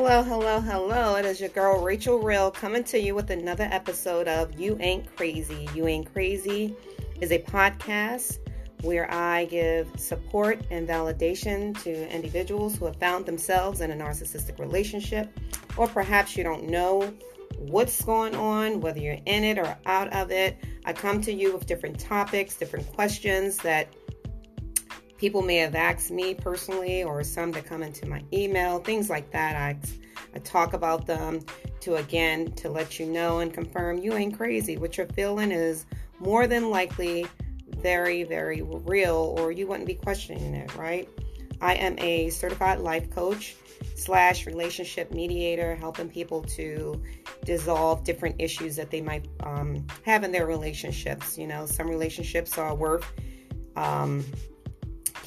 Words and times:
Hello, 0.00 0.22
hello, 0.22 0.60
hello. 0.60 1.16
It 1.16 1.24
is 1.24 1.40
your 1.40 1.48
girl 1.48 1.82
Rachel 1.82 2.20
Real 2.20 2.52
coming 2.52 2.84
to 2.84 3.00
you 3.00 3.16
with 3.16 3.30
another 3.30 3.68
episode 3.72 4.28
of 4.28 4.56
You 4.58 4.76
Ain't 4.78 5.16
Crazy. 5.16 5.68
You 5.74 5.88
Ain't 5.88 6.12
Crazy 6.12 6.76
is 7.20 7.32
a 7.32 7.40
podcast 7.40 8.38
where 8.82 9.12
I 9.12 9.46
give 9.46 9.88
support 9.98 10.60
and 10.70 10.88
validation 10.88 11.76
to 11.82 12.14
individuals 12.14 12.76
who 12.76 12.84
have 12.84 12.94
found 13.00 13.26
themselves 13.26 13.80
in 13.80 13.90
a 13.90 13.96
narcissistic 13.96 14.60
relationship, 14.60 15.36
or 15.76 15.88
perhaps 15.88 16.36
you 16.36 16.44
don't 16.44 16.68
know 16.68 17.12
what's 17.58 18.00
going 18.04 18.36
on, 18.36 18.80
whether 18.80 19.00
you're 19.00 19.18
in 19.26 19.42
it 19.42 19.58
or 19.58 19.76
out 19.86 20.12
of 20.12 20.30
it. 20.30 20.58
I 20.84 20.92
come 20.92 21.20
to 21.22 21.32
you 21.32 21.52
with 21.52 21.66
different 21.66 21.98
topics, 21.98 22.56
different 22.56 22.86
questions 22.92 23.56
that 23.58 23.88
people 25.18 25.42
may 25.42 25.56
have 25.56 25.74
asked 25.74 26.10
me 26.10 26.32
personally 26.32 27.02
or 27.02 27.22
some 27.22 27.52
that 27.52 27.66
come 27.66 27.82
into 27.82 28.06
my 28.06 28.22
email, 28.32 28.78
things 28.78 29.10
like 29.10 29.30
that. 29.32 29.56
I, 29.56 29.78
I 30.34 30.38
talk 30.38 30.72
about 30.72 31.06
them 31.06 31.40
to 31.80 31.96
again 31.96 32.52
to 32.52 32.70
let 32.70 32.98
you 32.98 33.06
know 33.06 33.40
and 33.40 33.52
confirm 33.52 33.98
you 33.98 34.14
ain't 34.14 34.36
crazy. 34.36 34.78
What 34.78 34.96
you're 34.96 35.08
feeling 35.08 35.52
is 35.52 35.86
more 36.20 36.46
than 36.46 36.70
likely 36.70 37.26
very, 37.68 38.22
very 38.24 38.62
real, 38.62 39.36
or 39.38 39.52
you 39.52 39.66
wouldn't 39.66 39.86
be 39.86 39.94
questioning 39.94 40.54
it, 40.54 40.74
right? 40.76 41.08
I 41.60 41.74
am 41.74 41.98
a 41.98 42.30
certified 42.30 42.78
life 42.78 43.10
coach 43.10 43.56
slash 43.96 44.46
relationship 44.46 45.12
mediator, 45.12 45.74
helping 45.74 46.08
people 46.08 46.42
to 46.42 47.02
dissolve 47.44 48.04
different 48.04 48.36
issues 48.38 48.76
that 48.76 48.90
they 48.90 49.00
might 49.00 49.26
um, 49.40 49.84
have 50.04 50.22
in 50.22 50.30
their 50.30 50.46
relationships. 50.46 51.36
You 51.36 51.48
know, 51.48 51.66
some 51.66 51.88
relationships 51.88 52.58
are 52.58 52.74
worth 52.74 53.04
um, 53.76 54.24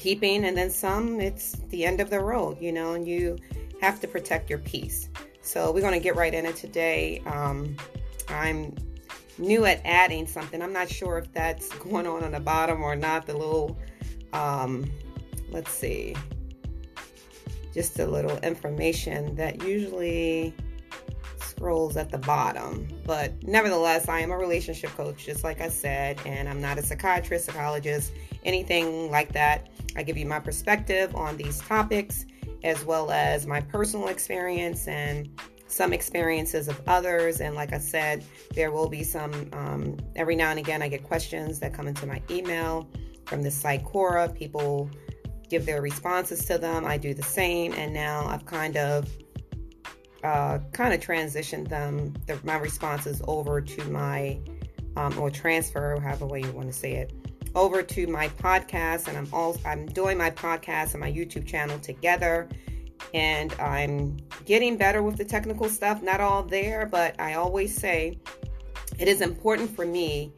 keeping, 0.02 0.44
and 0.46 0.56
then 0.56 0.68
some 0.68 1.20
it's 1.20 1.52
the 1.68 1.84
end 1.84 2.00
of 2.00 2.10
the 2.10 2.18
road, 2.18 2.58
you 2.60 2.72
know, 2.72 2.94
and 2.94 3.06
you 3.06 3.38
have 3.80 4.00
to 4.00 4.08
protect 4.08 4.50
your 4.50 4.58
peace. 4.58 5.08
So 5.42 5.70
we're 5.72 5.80
going 5.80 5.92
to 5.92 6.00
get 6.00 6.16
right 6.16 6.34
into 6.34 6.52
today. 6.52 7.22
Um, 7.26 7.76
I'm 8.28 8.74
new 9.38 9.64
at 9.64 9.80
adding 9.84 10.26
something. 10.26 10.60
I'm 10.60 10.72
not 10.72 10.88
sure 10.88 11.18
if 11.18 11.32
that's 11.32 11.68
going 11.78 12.06
on 12.06 12.24
on 12.24 12.32
the 12.32 12.40
bottom 12.40 12.82
or 12.82 12.96
not. 12.96 13.26
The 13.26 13.36
little, 13.36 13.78
um, 14.32 14.90
let's 15.50 15.70
see, 15.70 16.16
just 17.72 17.98
a 18.00 18.06
little 18.06 18.38
information 18.38 19.36
that 19.36 19.62
usually 19.62 20.52
scrolls 21.38 21.96
at 21.96 22.10
the 22.10 22.18
bottom. 22.18 22.88
But 23.06 23.40
nevertheless, 23.44 24.08
I 24.08 24.18
am 24.18 24.32
a 24.32 24.36
relationship 24.36 24.90
coach, 24.90 25.24
just 25.24 25.44
like 25.44 25.60
I 25.60 25.68
said, 25.68 26.18
and 26.26 26.48
I'm 26.48 26.60
not 26.60 26.76
a 26.76 26.82
psychiatrist, 26.82 27.46
psychologist, 27.46 28.12
anything 28.44 29.10
like 29.10 29.32
that. 29.32 29.68
I 29.96 30.02
give 30.02 30.16
you 30.16 30.26
my 30.26 30.40
perspective 30.40 31.14
on 31.14 31.36
these 31.36 31.60
topics 31.60 32.24
as 32.64 32.84
well 32.84 33.10
as 33.10 33.46
my 33.46 33.60
personal 33.60 34.08
experience 34.08 34.86
and 34.86 35.28
some 35.66 35.92
experiences 35.92 36.68
of 36.68 36.80
others. 36.86 37.40
And 37.40 37.54
like 37.54 37.72
I 37.72 37.78
said, 37.78 38.24
there 38.54 38.70
will 38.70 38.88
be 38.88 39.02
some, 39.02 39.48
um, 39.52 39.96
every 40.16 40.36
now 40.36 40.50
and 40.50 40.58
again, 40.58 40.82
I 40.82 40.88
get 40.88 41.02
questions 41.02 41.58
that 41.60 41.72
come 41.72 41.88
into 41.88 42.06
my 42.06 42.22
email 42.30 42.88
from 43.26 43.42
the 43.42 43.50
site 43.50 43.84
Quora. 43.84 44.34
People 44.34 44.90
give 45.48 45.66
their 45.66 45.80
responses 45.80 46.44
to 46.46 46.58
them. 46.58 46.84
I 46.84 46.98
do 46.98 47.14
the 47.14 47.22
same. 47.22 47.72
And 47.72 47.92
now 47.92 48.26
I've 48.26 48.44
kind 48.44 48.76
of 48.76 49.08
uh, 50.22 50.58
kind 50.72 50.94
of 50.94 51.00
transitioned 51.00 51.68
them, 51.68 52.14
the, 52.26 52.38
my 52.44 52.56
responses 52.56 53.20
over 53.26 53.60
to 53.60 53.84
my, 53.90 54.38
um, 54.96 55.18
or 55.18 55.30
transfer, 55.30 55.98
however 56.00 56.26
way 56.26 56.40
you 56.42 56.52
want 56.52 56.68
to 56.68 56.72
say 56.72 56.92
it, 56.92 57.12
over 57.54 57.82
to 57.82 58.06
my 58.06 58.28
podcast, 58.28 59.08
and 59.08 59.16
I'm 59.16 59.28
all 59.32 59.56
I'm 59.64 59.86
doing 59.86 60.18
my 60.18 60.30
podcast 60.30 60.92
and 60.92 61.00
my 61.00 61.12
YouTube 61.12 61.46
channel 61.46 61.78
together, 61.78 62.48
and 63.14 63.52
I'm 63.54 64.16
getting 64.44 64.76
better 64.76 65.02
with 65.02 65.16
the 65.16 65.24
technical 65.24 65.68
stuff. 65.68 66.02
Not 66.02 66.20
all 66.20 66.42
there, 66.42 66.86
but 66.86 67.20
I 67.20 67.34
always 67.34 67.74
say 67.74 68.18
it 68.98 69.08
is 69.08 69.20
important 69.20 69.74
for 69.74 69.86
me 69.86 70.32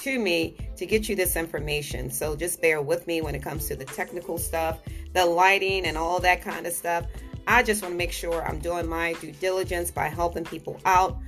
to 0.00 0.18
me 0.18 0.56
to 0.76 0.86
get 0.86 1.08
you 1.08 1.16
this 1.16 1.36
information. 1.36 2.10
So 2.10 2.36
just 2.36 2.60
bear 2.60 2.82
with 2.82 3.06
me 3.06 3.22
when 3.22 3.34
it 3.34 3.42
comes 3.42 3.66
to 3.68 3.76
the 3.76 3.84
technical 3.84 4.38
stuff, 4.38 4.80
the 5.14 5.24
lighting, 5.24 5.86
and 5.86 5.96
all 5.96 6.20
that 6.20 6.42
kind 6.42 6.66
of 6.66 6.72
stuff. 6.72 7.06
I 7.46 7.62
just 7.62 7.82
want 7.82 7.94
to 7.94 7.98
make 7.98 8.12
sure 8.12 8.46
I'm 8.46 8.58
doing 8.58 8.88
my 8.88 9.14
due 9.14 9.32
diligence 9.32 9.90
by 9.90 10.08
helping 10.08 10.44
people 10.44 10.80
out 10.84 11.18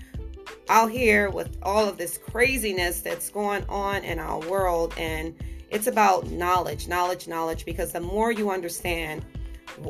out 0.69 0.91
here 0.91 1.31
with 1.31 1.57
all 1.63 1.89
of 1.89 1.99
this 1.99 2.19
craziness 2.19 3.01
that's 3.01 3.31
going 3.31 3.65
on 3.69 4.05
in 4.05 4.19
our 4.19 4.41
world. 4.41 4.95
And 4.97 5.35
it's 5.71 5.87
about 5.87 6.31
knowledge, 6.31 6.89
knowledge, 6.89 7.29
knowledge, 7.29 7.65
because 7.65 7.93
the 7.93 8.01
more 8.01 8.33
you 8.33 8.51
understand 8.51 9.25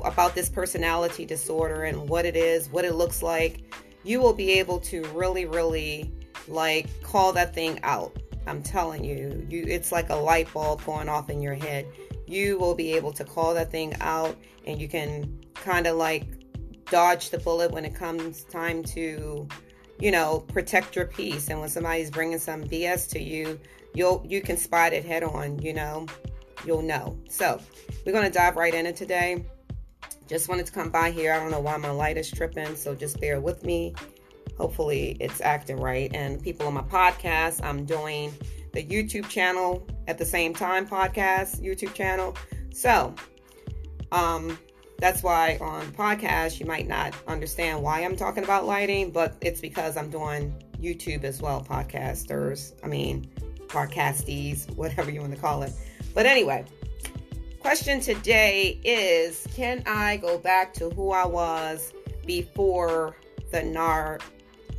about 0.05 0.35
this 0.35 0.49
personality 0.49 1.25
disorder 1.25 1.85
and 1.85 2.09
what 2.09 2.25
it 2.25 2.37
is, 2.37 2.69
what 2.71 2.85
it 2.85 2.95
looks 2.95 3.23
like, 3.23 3.75
you 4.05 4.21
will 4.21 4.33
be 4.33 4.53
able 4.53 4.79
to 4.81 5.05
really, 5.09 5.47
really 5.47 6.13
like 6.47 6.89
call 7.03 7.33
that 7.33 7.55
thing 7.55 7.81
out. 7.83 8.17
I'm 8.47 8.63
telling 8.63 9.05
you, 9.05 9.47
you 9.51 9.65
it's 9.67 9.93
like 9.93 10.11
a 10.11 10.17
light 10.17 10.53
bulb 10.53 10.85
going 10.85 11.09
off 11.09 11.29
in 11.29 11.43
your 11.43 11.55
head. 11.55 11.87
You 12.27 12.59
will 12.59 12.75
be 12.75 12.93
able 12.95 13.13
to 13.13 13.25
call 13.25 13.55
that 13.55 13.71
thing 13.71 13.95
out 14.01 14.37
and 14.67 14.81
you 14.81 14.89
can 14.89 15.39
kind 15.55 15.87
of 15.87 15.97
like 15.97 16.27
dodge 16.91 17.31
the 17.31 17.39
bullet 17.39 17.71
when 17.71 17.85
it 17.85 17.95
comes 17.95 18.45
time 18.45 18.83
to 18.83 19.47
you 20.01 20.11
know, 20.11 20.45
protect 20.49 20.97
your 20.97 21.07
peace. 21.07 21.49
And 21.49 21.61
when 21.61 21.69
somebody's 21.69 22.11
bringing 22.11 22.39
some 22.39 22.65
BS 22.65 23.11
to 23.11 23.21
you, 23.21 23.59
you'll 23.95 24.25
you 24.27 24.41
can 24.41 24.57
spot 24.57 24.93
it 24.93 25.05
head 25.05 25.23
on. 25.23 25.59
You 25.61 25.75
know, 25.75 26.07
you'll 26.65 26.83
know. 26.83 27.19
So 27.29 27.61
we're 28.05 28.13
gonna 28.13 28.31
dive 28.31 28.57
right 28.57 28.75
into 28.75 28.93
today. 28.93 29.45
Just 30.29 30.49
wanted 30.49 30.67
to 30.67 30.73
come 30.73 30.91
by 30.91 31.11
here. 31.11 31.33
I 31.33 31.39
don't 31.39 31.51
know 31.51 31.61
why 31.61 31.77
my 31.79 31.91
light 31.91 32.19
is 32.19 32.31
tripping, 32.31 32.77
so 32.77 32.95
just 32.95 33.21
bear 33.21 33.41
with 33.41 33.65
me. 33.65 33.95
Hopefully, 34.59 35.17
it's 35.21 35.41
acting 35.41 35.79
right. 35.81 36.11
And 36.15 36.43
people 36.43 36.67
on 36.67 36.75
my 36.75 36.83
podcast, 36.83 37.65
I'm 37.65 37.85
doing 37.85 38.33
the 38.73 38.85
YouTube 38.85 39.29
channel 39.29 39.87
at 40.07 40.19
the 40.19 40.27
same 40.27 40.53
time. 40.53 40.87
Podcast 40.87 41.63
YouTube 41.63 41.95
channel. 41.95 42.37
So, 42.73 43.15
um, 44.13 44.59
that's 44.99 45.23
why 45.23 45.57
on 45.61 45.87
podcast 45.93 46.59
you 46.59 46.67
might 46.67 46.89
not 46.89 47.15
understand 47.29 47.83
why 47.83 48.01
I'm 48.01 48.17
talking 48.17 48.43
about 48.43 48.67
lighting, 48.67 49.13
but 49.13 49.37
it's 49.41 49.61
because 49.61 49.97
I'm 49.97 50.11
doing 50.11 50.53
YouTube 50.81 51.25
as 51.25 51.41
well, 51.41 51.63
podcasters. 51.63 52.73
I 52.83 52.89
mean, 52.89 53.31
podcasties, 53.69 54.69
whatever 54.77 55.11
you 55.11 55.21
want 55.21 55.35
to 55.35 55.41
call 55.41 55.63
it. 55.63 55.73
But 56.15 56.27
anyway, 56.27 56.65
question 57.61 58.01
today 58.01 58.81
is 58.83 59.47
can 59.55 59.85
I 59.87 60.17
go 60.17 60.37
back 60.37 60.75
to 60.75 60.91
who 60.91 61.13
I 61.13 61.27
was 61.27 61.93
before 62.27 63.17
the 63.53 63.63
nar 63.63 64.19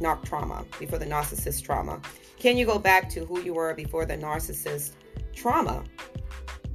narc 0.01 0.25
trauma, 0.25 0.65
before 0.79 0.99
the 0.99 1.05
narcissist 1.05 1.63
trauma? 1.63 2.01
Can 2.39 2.57
you 2.57 2.65
go 2.65 2.77
back 2.77 3.09
to 3.11 3.25
who 3.25 3.39
you 3.41 3.53
were 3.53 3.73
before 3.73 4.05
the 4.05 4.17
narcissist 4.17 4.91
trauma? 5.33 5.83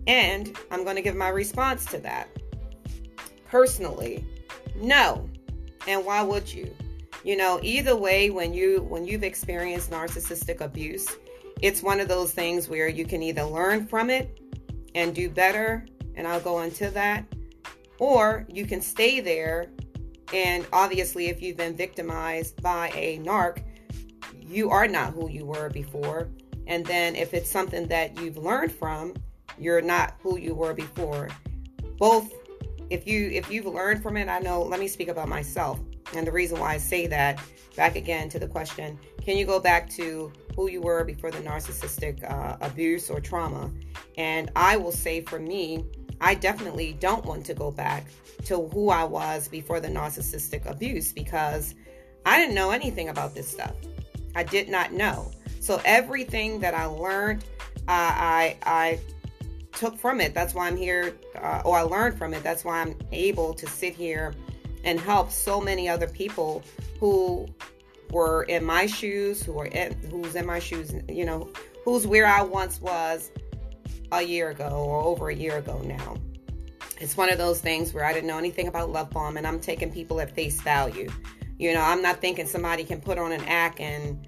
And 0.07 0.57
I'm 0.71 0.85
going 0.85 0.97
to 0.97 1.03
give 1.03 1.17
my 1.17 1.29
response 1.29 1.85
to 1.87 1.99
that 1.99 2.29
personally 3.55 4.27
no. 4.75 5.31
And 5.87 6.05
why 6.05 6.23
would 6.23 6.53
you? 6.53 6.75
You 7.23 7.37
know 7.37 7.61
either 7.63 7.95
way 7.95 8.31
when 8.31 8.53
you 8.53 8.83
when 8.89 9.05
you've 9.05 9.23
experienced 9.23 9.93
narcissistic 9.93 10.61
abuse 10.61 11.07
it's 11.63 11.81
one 11.81 12.01
of 12.01 12.09
those 12.09 12.33
things 12.33 12.69
where 12.69 12.89
you 12.89 13.07
can 13.07 13.23
either 13.23 13.45
learn 13.45 13.87
from 13.87 14.11
it 14.11 14.41
and 14.97 15.15
do 15.15 15.31
better 15.31 15.87
and 16.17 16.27
i'll 16.27 16.41
go 16.41 16.63
into 16.63 16.91
that 16.91 17.25
or 18.01 18.45
you 18.49 18.67
can 18.67 18.81
stay 18.81 19.21
there. 19.21 19.71
And 20.33 20.67
obviously 20.73 21.29
if 21.29 21.41
you've 21.41 21.57
been 21.57 21.77
victimized 21.77 22.61
by 22.61 22.91
a 22.93 23.21
narc 23.21 23.63
you 24.41 24.69
are 24.71 24.89
not 24.89 25.13
who 25.13 25.31
you 25.31 25.47
were 25.47 25.71
before. 25.71 26.29
And 26.67 26.85
then 26.85 27.15
if 27.15 27.33
it's 27.33 27.51
something 27.51 27.87
that 27.87 28.21
you've 28.21 28.37
learned 28.37 28.73
from 28.73 29.15
you're 29.57 29.81
not 29.81 30.15
who 30.23 30.39
you 30.39 30.57
were 30.57 30.75
before. 30.75 31.29
Both 31.99 32.33
if 32.91 33.07
you 33.07 33.29
if 33.31 33.51
you've 33.51 33.67
learned 33.67 34.03
from 34.03 34.17
it, 34.17 34.29
I 34.29 34.39
know. 34.39 34.63
Let 34.63 34.81
me 34.81 34.89
speak 34.89 35.09
about 35.09 35.29
myself 35.29 35.81
and 36.15 36.27
the 36.27 36.33
reason 36.33 36.59
why 36.61 36.75
I 36.75 36.79
say 36.79 37.07
that. 37.09 37.41
Back 37.77 37.97
again 37.97 38.29
to 38.29 38.39
the 38.39 38.47
question: 38.47 38.99
Can 39.23 39.37
you 39.37 39.45
go 39.45 39.59
back 39.59 39.91
to 39.91 40.33
who 40.55 40.71
you 40.71 40.81
were 40.81 41.03
before 41.03 41.33
the 41.33 41.39
narcissistic 41.39 42.23
uh, 42.31 42.57
abuse 42.61 43.11
or 43.11 43.21
trauma? 43.21 43.69
And 44.17 44.51
I 44.55 44.77
will 44.77 44.93
say, 44.93 45.23
for 45.23 45.41
me, 45.41 45.85
I 46.21 46.35
definitely 46.35 46.97
don't 47.01 47.25
want 47.25 47.45
to 47.47 47.55
go 47.55 47.73
back 47.73 48.07
to 48.45 48.69
who 48.69 48.91
I 48.91 49.03
was 49.03 49.49
before 49.49 49.81
the 49.81 49.89
narcissistic 49.89 50.71
abuse 50.71 51.13
because 51.13 51.75
I 52.25 52.39
didn't 52.39 52.55
know 52.55 52.71
anything 52.71 53.09
about 53.09 53.35
this 53.35 53.49
stuff. 53.49 53.75
I 54.37 54.45
did 54.45 54.69
not 54.69 54.93
know. 54.93 55.33
So 55.61 55.81
everything 55.85 56.61
that 56.61 56.75
I 56.75 56.85
learned, 56.85 57.45
uh, 57.89 57.89
I 57.89 58.57
I 58.63 59.01
took 59.77 59.97
from 59.99 60.21
it. 60.21 60.35
That's 60.35 60.55
why 60.55 60.67
I'm 60.67 60.77
here, 60.77 61.15
uh, 61.41 61.63
or 61.65 61.79
I 61.79 61.83
learned 61.83 62.19
from 62.19 62.35
it. 62.35 62.43
That's 62.43 62.65
why 62.65 62.81
I'm 62.81 62.97
able 63.13 63.55
to 63.55 63.67
sit 63.67 63.95
here 63.95 64.35
and 64.85 65.01
help 65.01 65.31
so 65.31 65.61
many 65.61 65.89
other 65.89 66.09
people 66.09 66.63
who 67.01 67.47
were 68.11 68.45
in 68.45 68.65
my 68.65 68.87
shoes, 68.87 69.43
who 69.43 69.59
are 69.59 69.67
in, 69.67 69.97
who's 70.11 70.35
in 70.35 70.47
my 70.47 70.59
shoes, 70.59 70.95
you 71.09 71.25
know, 71.25 71.51
who's 71.85 72.07
where 72.07 72.27
I 72.27 72.43
once 72.43 72.81
was 72.81 73.31
a 74.13 74.23
year 74.23 74.51
ago 74.51 74.69
or 74.69 75.03
over 75.03 75.29
a 75.29 75.35
year 75.35 75.59
ago 75.59 75.81
now. 75.85 76.17
it's 77.01 77.17
one 77.17 77.31
of 77.31 77.39
those 77.39 77.61
things 77.61 77.93
where 77.93 78.05
I 78.05 78.13
didn't 78.13 78.29
know 78.29 78.39
anything 78.39 78.69
about 78.69 78.91
love 78.91 79.11
bomb 79.11 79.37
and 79.37 79.47
I'm 79.47 79.59
taking 79.59 79.91
people 79.91 80.21
at 80.21 80.31
face 80.35 80.61
value. 80.61 81.11
You 81.59 81.75
know, 81.75 81.81
I'm 81.81 82.03
not 82.03 82.21
thinking 82.21 82.47
somebody 82.47 82.85
can 82.85 83.01
put 83.01 83.19
on 83.19 83.33
an 83.33 83.45
act 83.45 83.81
and 83.81 84.27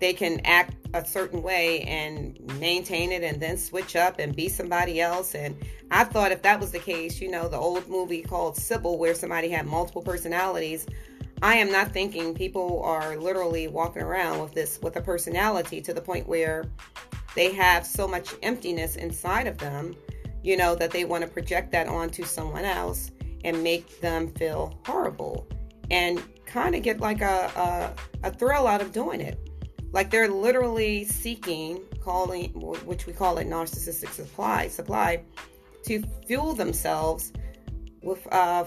they 0.00 0.12
can 0.12 0.40
act 0.44 0.74
a 0.94 1.04
certain 1.04 1.42
way 1.42 1.82
and 1.82 2.38
maintain 2.58 3.12
it 3.12 3.22
and 3.22 3.40
then 3.40 3.56
switch 3.56 3.96
up 3.96 4.18
and 4.18 4.34
be 4.34 4.48
somebody 4.48 5.00
else. 5.00 5.34
And 5.34 5.56
I 5.90 6.04
thought 6.04 6.32
if 6.32 6.42
that 6.42 6.60
was 6.60 6.72
the 6.72 6.78
case, 6.78 7.20
you 7.20 7.30
know, 7.30 7.48
the 7.48 7.56
old 7.56 7.88
movie 7.88 8.22
called 8.22 8.56
Sybil, 8.56 8.98
where 8.98 9.14
somebody 9.14 9.48
had 9.48 9.66
multiple 9.66 10.02
personalities. 10.02 10.86
I 11.42 11.54
am 11.54 11.72
not 11.72 11.92
thinking 11.92 12.34
people 12.34 12.82
are 12.82 13.16
literally 13.16 13.68
walking 13.68 14.02
around 14.02 14.40
with 14.40 14.52
this, 14.52 14.78
with 14.82 14.96
a 14.96 15.00
personality 15.00 15.80
to 15.80 15.94
the 15.94 16.00
point 16.00 16.28
where 16.28 16.64
they 17.34 17.52
have 17.54 17.86
so 17.86 18.06
much 18.06 18.34
emptiness 18.42 18.96
inside 18.96 19.46
of 19.46 19.56
them, 19.58 19.96
you 20.42 20.56
know, 20.56 20.74
that 20.74 20.90
they 20.90 21.04
want 21.04 21.24
to 21.24 21.30
project 21.30 21.72
that 21.72 21.88
onto 21.88 22.24
someone 22.24 22.64
else 22.64 23.10
and 23.44 23.62
make 23.62 24.00
them 24.00 24.28
feel 24.34 24.78
horrible 24.84 25.48
and 25.90 26.22
kind 26.44 26.74
of 26.74 26.82
get 26.82 27.00
like 27.00 27.22
a, 27.22 27.94
a, 28.22 28.28
a 28.28 28.32
thrill 28.32 28.66
out 28.66 28.82
of 28.82 28.92
doing 28.92 29.20
it 29.20 29.49
like 29.92 30.10
they're 30.10 30.28
literally 30.28 31.04
seeking 31.04 31.80
calling 32.02 32.50
which 32.86 33.06
we 33.06 33.12
call 33.12 33.38
it 33.38 33.46
narcissistic 33.46 34.10
supply 34.10 34.68
supply 34.68 35.22
to 35.84 36.02
fuel 36.26 36.54
themselves 36.54 37.32
with 38.02 38.26
uh, 38.32 38.64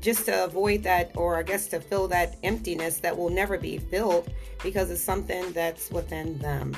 just 0.00 0.26
to 0.26 0.44
avoid 0.44 0.82
that 0.82 1.10
or 1.16 1.36
i 1.36 1.42
guess 1.42 1.66
to 1.66 1.80
fill 1.80 2.06
that 2.08 2.36
emptiness 2.42 2.98
that 2.98 3.16
will 3.16 3.30
never 3.30 3.56
be 3.56 3.78
filled 3.78 4.30
because 4.62 4.90
it's 4.90 5.00
something 5.00 5.52
that's 5.52 5.90
within 5.90 6.38
them 6.38 6.76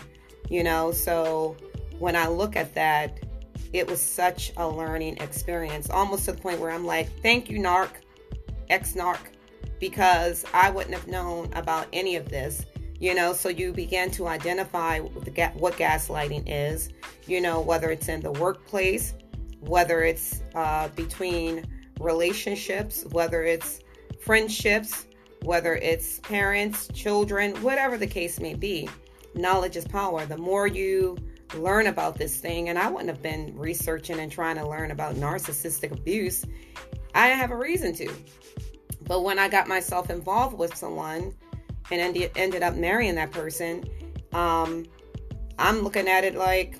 you 0.49 0.63
know? 0.63 0.93
So 0.93 1.57
when 1.99 2.15
i 2.15 2.29
look 2.29 2.57
at 2.57 2.75
that 2.75 3.19
it 3.73 3.89
was 3.89 4.01
such 4.01 4.53
a 4.59 4.69
learning 4.69 5.17
experience 5.19 5.89
almost 5.91 6.27
to 6.27 6.33
the 6.33 6.39
point 6.39 6.61
where 6.61 6.71
i'm 6.71 6.85
like 6.85 7.09
thank 7.23 7.49
you 7.49 7.59
narc 7.59 7.89
ex 8.69 8.93
narc 8.93 9.19
because 9.81 10.45
i 10.53 10.69
wouldn't 10.69 10.95
have 10.95 11.09
known 11.09 11.51
about 11.55 11.87
any 11.95 12.17
of 12.17 12.29
this 12.29 12.67
you 12.99 13.15
know 13.15 13.33
so 13.33 13.49
you 13.49 13.73
begin 13.73 14.11
to 14.11 14.27
identify 14.27 14.99
what 15.01 15.75
gaslighting 15.75 16.43
is 16.47 16.91
you 17.27 17.41
know 17.41 17.61
whether 17.61 17.91
it's 17.91 18.09
in 18.09 18.21
the 18.21 18.33
workplace 18.33 19.15
whether 19.61 20.03
it's 20.03 20.43
uh, 20.55 20.89
between 20.89 21.65
relationships 22.01 23.05
whether 23.11 23.43
it's 23.43 23.81
friendships 24.21 25.07
whether 25.47 25.77
it's 25.77 26.19
parents 26.21 26.89
children 26.93 27.55
whatever 27.63 27.97
the 27.97 28.07
case 28.07 28.41
may 28.41 28.55
be. 28.55 28.89
Knowledge 29.35 29.77
is 29.77 29.87
power. 29.87 30.27
The 30.27 30.37
more 30.37 30.67
you 30.67 31.17
learn 31.55 31.87
about 31.87 32.19
this 32.19 32.39
thing 32.39 32.71
and 32.71 32.77
i 32.77 32.91
wouldn't 32.91 33.09
have 33.09 33.23
been 33.23 33.57
researching 33.57 34.19
and 34.19 34.33
trying 34.33 34.57
to 34.57 34.69
learn 34.69 34.91
about 34.91 35.15
narcissistic 35.15 35.93
abuse 35.93 36.45
i 37.15 37.29
have 37.29 37.53
a 37.53 37.57
reason 37.57 37.95
to. 37.95 38.13
But 39.03 39.23
when 39.23 39.39
i 39.39 39.49
got 39.49 39.69
myself 39.69 40.11
involved 40.11 40.59
with 40.59 40.77
someone 40.77 41.33
and 41.91 42.01
ended, 42.01 42.31
ended 42.37 42.63
up 42.63 42.75
marrying 42.75 43.15
that 43.17 43.31
person, 43.31 43.85
um, 44.33 44.85
I'm 45.59 45.81
looking 45.81 46.09
at 46.09 46.25
it 46.25 46.35
like 46.35 46.77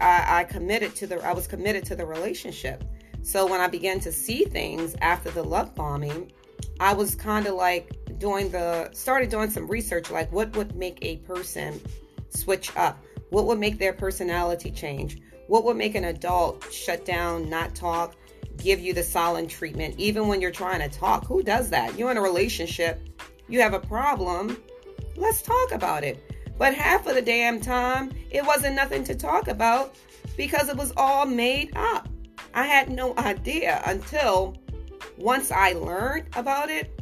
I, 0.00 0.40
I 0.40 0.44
committed 0.44 0.94
to 0.96 1.06
the 1.06 1.24
I 1.24 1.32
was 1.32 1.46
committed 1.46 1.84
to 1.86 1.96
the 1.96 2.06
relationship. 2.06 2.84
So 3.22 3.46
when 3.46 3.60
I 3.60 3.68
began 3.68 4.00
to 4.00 4.12
see 4.12 4.44
things 4.44 4.96
after 5.00 5.30
the 5.30 5.42
love 5.42 5.74
bombing, 5.74 6.32
I 6.78 6.94
was 6.94 7.14
kind 7.14 7.46
of 7.46 7.54
like 7.54 7.96
doing 8.18 8.50
the 8.50 8.90
started 8.92 9.30
doing 9.30 9.50
some 9.50 9.66
research 9.66 10.10
like 10.10 10.30
what 10.32 10.54
would 10.56 10.74
make 10.76 10.98
a 11.02 11.16
person 11.18 11.80
switch 12.28 12.74
up? 12.76 13.02
What 13.30 13.46
would 13.46 13.58
make 13.58 13.78
their 13.78 13.92
personality 13.92 14.70
change? 14.70 15.20
What 15.46 15.64
would 15.64 15.76
make 15.76 15.94
an 15.94 16.04
adult 16.04 16.72
shut 16.72 17.04
down, 17.04 17.48
not 17.48 17.74
talk, 17.74 18.14
give 18.56 18.78
you 18.80 18.92
the 18.92 19.02
silent 19.02 19.50
treatment 19.50 19.94
even 19.98 20.28
when 20.28 20.40
you're 20.40 20.50
trying 20.50 20.80
to 20.80 20.88
talk? 20.88 21.26
Who 21.26 21.42
does 21.42 21.70
that? 21.70 21.98
You're 21.98 22.10
in 22.10 22.16
a 22.16 22.22
relationship 22.22 23.08
you 23.50 23.60
have 23.60 23.74
a 23.74 23.80
problem, 23.80 24.56
let's 25.16 25.42
talk 25.42 25.72
about 25.72 26.04
it. 26.04 26.24
But 26.56 26.74
half 26.74 27.06
of 27.06 27.14
the 27.14 27.22
damn 27.22 27.60
time, 27.60 28.12
it 28.30 28.44
wasn't 28.44 28.76
nothing 28.76 29.02
to 29.04 29.14
talk 29.14 29.48
about 29.48 29.96
because 30.36 30.68
it 30.68 30.76
was 30.76 30.92
all 30.96 31.26
made 31.26 31.76
up. 31.76 32.08
I 32.54 32.64
had 32.64 32.90
no 32.90 33.16
idea 33.16 33.82
until 33.86 34.56
once 35.16 35.50
I 35.50 35.72
learned 35.72 36.26
about 36.36 36.70
it, 36.70 37.00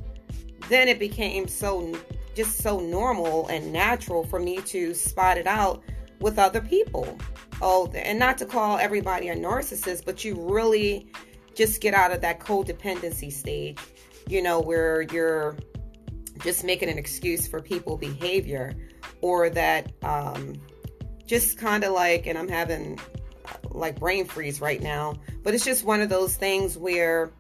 then 0.68 0.88
it 0.88 0.98
became 0.98 1.48
so 1.48 1.96
just 2.34 2.58
so 2.58 2.78
normal 2.78 3.48
and 3.48 3.72
natural 3.72 4.22
for 4.24 4.38
me 4.38 4.58
to 4.58 4.94
spot 4.94 5.38
it 5.38 5.46
out 5.46 5.82
with 6.20 6.38
other 6.38 6.60
people. 6.60 7.18
Oh, 7.60 7.90
and 7.94 8.18
not 8.18 8.38
to 8.38 8.46
call 8.46 8.78
everybody 8.78 9.28
a 9.28 9.36
narcissist, 9.36 10.04
but 10.04 10.24
you 10.24 10.36
really 10.36 11.10
just 11.56 11.80
get 11.80 11.94
out 11.94 12.12
of 12.12 12.20
that 12.20 12.38
codependency 12.38 13.32
stage, 13.32 13.78
you 14.28 14.40
know, 14.40 14.60
where 14.60 15.02
you're 15.02 15.56
just 16.38 16.64
making 16.64 16.88
an 16.88 16.99
excuse 16.99 17.46
for 17.46 17.61
people 17.61 17.96
behavior 17.96 18.75
or 19.20 19.50
that 19.50 19.93
um, 20.02 20.55
just 21.26 21.58
kind 21.58 21.85
of 21.85 21.93
like 21.93 22.26
and 22.26 22.38
i'm 22.38 22.49
having 22.49 22.99
uh, 23.46 23.52
like 23.70 23.99
brain 23.99 24.25
freeze 24.25 24.61
right 24.61 24.82
now 24.82 25.14
but 25.43 25.55
it's 25.55 25.64
just 25.64 25.85
one 25.85 26.00
of 26.00 26.08
those 26.08 26.37
things 26.37 26.76
where 26.76 27.32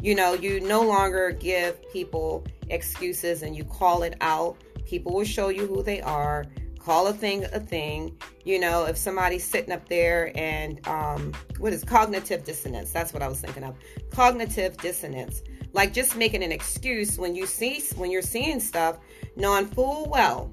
you 0.00 0.14
know 0.14 0.34
you 0.34 0.60
no 0.60 0.82
longer 0.82 1.30
give 1.30 1.76
people 1.90 2.44
excuses 2.70 3.42
and 3.42 3.56
you 3.56 3.64
call 3.64 4.02
it 4.02 4.16
out. 4.20 4.56
People 4.84 5.12
will 5.12 5.24
show 5.24 5.48
you 5.48 5.66
who 5.66 5.82
they 5.82 6.00
are. 6.00 6.46
Call 6.78 7.08
a 7.08 7.12
thing 7.12 7.44
a 7.44 7.60
thing. 7.60 8.16
You 8.44 8.60
know 8.60 8.84
if 8.84 8.96
somebody's 8.96 9.44
sitting 9.44 9.72
up 9.72 9.88
there 9.88 10.32
and 10.36 10.86
um, 10.86 11.32
what 11.58 11.72
is 11.72 11.84
cognitive 11.84 12.44
dissonance. 12.44 12.92
That's 12.92 13.12
what 13.12 13.22
i 13.22 13.28
was 13.28 13.40
thinking 13.40 13.64
of. 13.64 13.76
Cognitive 14.10 14.76
dissonance 14.78 15.42
like 15.76 15.92
just 15.92 16.16
making 16.16 16.42
an 16.42 16.50
excuse 16.50 17.18
when 17.18 17.36
you 17.36 17.46
see 17.46 17.82
when 17.94 18.10
you're 18.10 18.22
seeing 18.22 18.58
stuff 18.58 18.98
knowing 19.36 19.66
full 19.66 20.08
well 20.10 20.50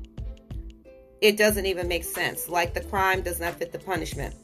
it 1.24 1.38
doesn't 1.38 1.66
even 1.66 1.88
make 1.88 2.04
sense. 2.04 2.50
Like 2.50 2.74
the 2.74 2.82
crime 2.82 3.22
does 3.22 3.40
not 3.40 3.56
fit 3.56 3.72
the 3.72 3.80
punishment. 3.80 4.36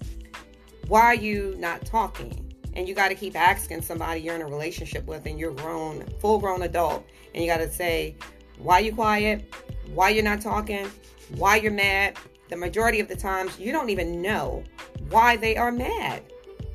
Why 0.87 1.01
are 1.01 1.15
you 1.15 1.53
not 1.59 1.85
talking? 1.85 2.53
And 2.73 2.87
you 2.87 2.95
got 2.95 3.09
to 3.09 3.15
keep 3.15 3.35
asking 3.35 3.81
somebody 3.81 4.21
you're 4.21 4.35
in 4.35 4.41
a 4.41 4.47
relationship 4.47 5.05
with 5.05 5.25
and 5.25 5.37
you're 5.37 5.51
grown 5.51 6.05
full 6.21 6.39
grown 6.39 6.61
adult 6.61 7.05
and 7.35 7.43
you 7.43 7.51
got 7.51 7.57
to 7.57 7.69
say 7.69 8.15
why 8.59 8.79
you 8.79 8.95
quiet? 8.95 9.53
Why 9.93 10.09
you're 10.09 10.23
not 10.23 10.39
talking? 10.39 10.89
Why 11.35 11.57
you're 11.57 11.73
mad? 11.73 12.17
The 12.47 12.55
majority 12.55 13.01
of 13.01 13.09
the 13.09 13.15
times 13.15 13.59
you 13.59 13.73
don't 13.73 13.89
even 13.89 14.21
know 14.21 14.63
why 15.09 15.35
they 15.35 15.57
are 15.57 15.73
mad 15.73 16.23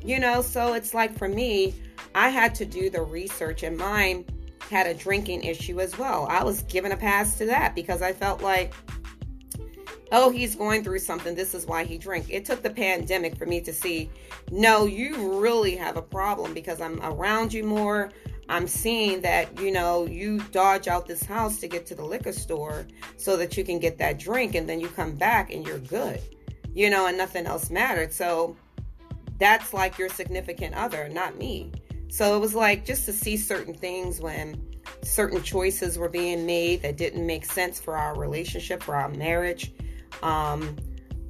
you 0.05 0.19
know 0.19 0.43
so 0.43 0.75
it's 0.75 0.95
like 0.95 1.17
for 1.17 1.29
me 1.29 1.75
I 2.15 2.29
had 2.29 2.55
to 2.57 2.65
do 2.65 2.91
the 2.91 3.03
research, 3.03 3.63
and 3.63 3.77
mine 3.77 4.25
had 4.71 4.87
a 4.87 4.95
drinking 4.95 5.43
issue 5.43 5.81
as 5.81 5.99
well. 5.99 6.27
I 6.31 6.45
was 6.45 6.63
given 6.63 6.93
a 6.93 6.97
pass 6.97 7.37
to 7.39 7.47
that 7.47 7.75
because 7.75 8.03
I 8.03 8.13
felt 8.13 8.41
like, 8.41 8.73
oh, 10.13 10.31
he's 10.31 10.55
going 10.55 10.85
through 10.85 11.01
something. 11.01 11.35
This 11.35 11.55
is 11.55 11.67
why 11.67 11.85
he 11.85 11.99
drank. 11.99 12.27
It 12.31 12.45
took 12.45 12.63
the 12.63 12.71
pandemic 12.71 13.37
for 13.37 13.47
me 13.47 13.61
to 13.63 13.73
see, 13.73 14.11
no, 14.53 14.87
you 14.87 15.41
really 15.41 15.75
have 15.77 15.97
a 15.97 16.03
problem 16.03 16.55
because 16.55 16.81
I'm 16.81 17.01
around 17.03 17.53
you 17.53 17.65
more. 17.65 18.13
I'm 18.49 18.69
seeing 18.69 19.21
that, 19.23 19.59
you 19.59 19.73
know, 19.73 20.07
you 20.07 20.39
dodge 20.53 20.87
out 20.87 21.07
this 21.07 21.25
house 21.25 21.59
to 21.61 21.69
get 21.69 21.85
to 21.87 21.95
the 21.95 22.05
liquor 22.05 22.33
store 22.33 22.87
so 23.17 23.37
that 23.39 23.57
you 23.57 23.65
can 23.65 23.79
get 23.79 23.99
that 23.99 24.19
drink 24.19 24.55
and 24.55 24.69
then 24.69 24.81
you 24.81 24.89
come 24.89 25.15
back 25.15 25.53
and 25.53 25.67
you're 25.67 25.79
good, 25.79 26.21
you 26.75 26.91
know, 26.91 27.07
and 27.07 27.19
nothing 27.19 27.47
else 27.47 27.71
mattered. 27.71 28.13
So 28.13 28.57
that's 29.39 29.73
like 29.73 29.99
your 29.99 30.09
significant 30.09 30.75
other, 30.75 31.09
not 31.09 31.37
me. 31.37 31.73
So 32.09 32.37
it 32.37 32.41
was 32.41 32.55
like 32.55 32.85
just 32.85 33.07
to 33.07 33.13
see 33.13 33.37
certain 33.37 33.75
things 33.75 34.21
when 34.21 34.63
certain 35.03 35.43
choices 35.43 35.99
were 35.99 36.09
being 36.09 36.47
made 36.47 36.83
that 36.83 36.97
didn't 36.97 37.27
make 37.27 37.45
sense 37.45 37.81
for 37.81 37.97
our 37.97 38.17
relationship, 38.17 38.83
for 38.83 38.95
our 38.95 39.09
marriage. 39.09 39.73
Um, 40.23 40.77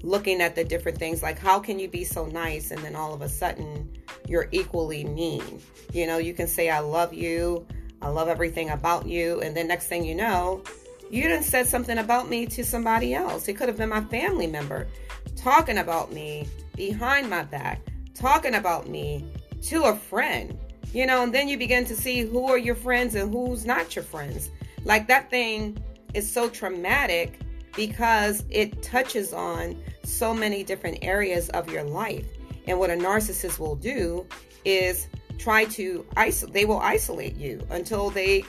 looking 0.03 0.43
at 0.43 0.55
the 0.55 0.63
different 0.63 0.99
things 0.99 1.23
like 1.23 1.39
how 1.39 1.59
can 1.59 1.79
you 1.79 1.89
be 1.89 2.05
so 2.05 2.27
nice 2.27 2.71
and 2.71 2.81
then 2.83 2.95
all 2.95 3.15
of 3.15 3.23
a 3.23 3.29
sudden 3.29 3.91
you're 4.29 4.49
equally 4.53 5.05
mean. 5.05 5.61
You 5.93 6.07
know, 6.07 6.19
you 6.19 6.35
can 6.35 6.47
say 6.47 6.69
I 6.69 6.81
love 6.81 7.15
you, 7.15 7.67
I 8.03 8.09
love 8.09 8.29
everything 8.29 8.71
about 8.71 9.07
you, 9.07 9.41
and 9.41 9.57
then 9.57 9.67
next 9.67 9.87
thing 9.87 10.05
you 10.05 10.15
know, 10.15 10.63
you 11.11 11.23
didn't 11.23 11.45
said 11.45 11.67
something 11.67 11.99
about 11.99 12.29
me 12.29 12.47
to 12.47 12.65
somebody 12.65 13.15
else. 13.15 13.49
It 13.49 13.55
could 13.55 13.69
have 13.69 13.77
been 13.77 13.89
my 13.89 14.03
family 14.03 14.47
member 14.47 14.89
talking 15.37 15.79
about 15.79 16.13
me 16.13 16.47
behind 16.77 17.29
my 17.31 17.43
back, 17.43 17.81
talking 18.15 18.55
about 18.55 18.89
me 18.89 19.25
to 19.63 19.85
a 19.85 19.97
friend 19.97 20.59
you 20.95 21.07
know, 21.07 21.25
and 21.25 21.35
then 21.35 21.49
you 21.49 21.59
begin 21.59 21.85
to 21.87 21.97
see 21.97 22.21
who 22.21 22.47
are 22.47 22.57
your 22.57 22.77
friends 22.77 23.17
and 23.17 23.33
who's 23.33 23.67
not 23.67 23.97
your 23.97 24.05
friends. 24.05 24.51
Like 24.85 25.09
that 25.09 25.29
thing 25.29 25.77
is 26.15 26.31
so 26.31 26.49
traumatic 26.49 27.41
because 27.75 28.45
it 28.49 28.81
touches 28.81 29.33
on 29.33 29.77
so 30.05 30.33
many 30.33 30.63
different 30.63 30.99
areas 31.03 31.49
of 31.51 31.69
your 31.69 31.83
life. 31.83 32.27
And 32.69 32.79
what 32.79 32.91
a 32.91 32.95
narcissist 32.95 33.59
will 33.59 33.75
do 33.75 34.25
is 34.65 35.09
try 35.37 35.65
to 35.65 36.07
isolate 36.17 36.55
they 36.55 36.65
will 36.65 36.79
isolate 36.79 37.35
you 37.35 37.61
until 37.71 38.09
they 38.09 38.45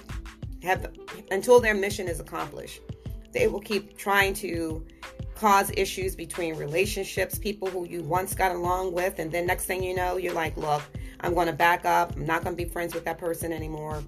have 0.61 0.93
until 1.31 1.59
their 1.59 1.73
mission 1.73 2.07
is 2.07 2.19
accomplished. 2.19 2.79
They 3.33 3.47
will 3.47 3.59
keep 3.59 3.97
trying 3.97 4.35
to 4.35 4.85
cause 5.35 5.71
issues 5.75 6.15
between 6.15 6.55
relationships, 6.55 7.37
people 7.37 7.69
who 7.69 7.85
you 7.85 8.01
once 8.03 8.33
got 8.33 8.51
along 8.51 8.93
with, 8.93 9.19
and 9.19 9.31
then 9.31 9.45
next 9.45 9.65
thing 9.65 9.83
you 9.83 9.95
know, 9.95 10.17
you're 10.17 10.33
like, 10.33 10.55
look, 10.57 10.81
I'm 11.19 11.33
going 11.33 11.47
to 11.47 11.53
back 11.53 11.85
up. 11.85 12.15
I'm 12.15 12.25
not 12.25 12.43
going 12.43 12.55
to 12.55 12.63
be 12.63 12.69
friends 12.69 12.93
with 12.93 13.05
that 13.05 13.17
person 13.17 13.51
anymore. 13.51 14.03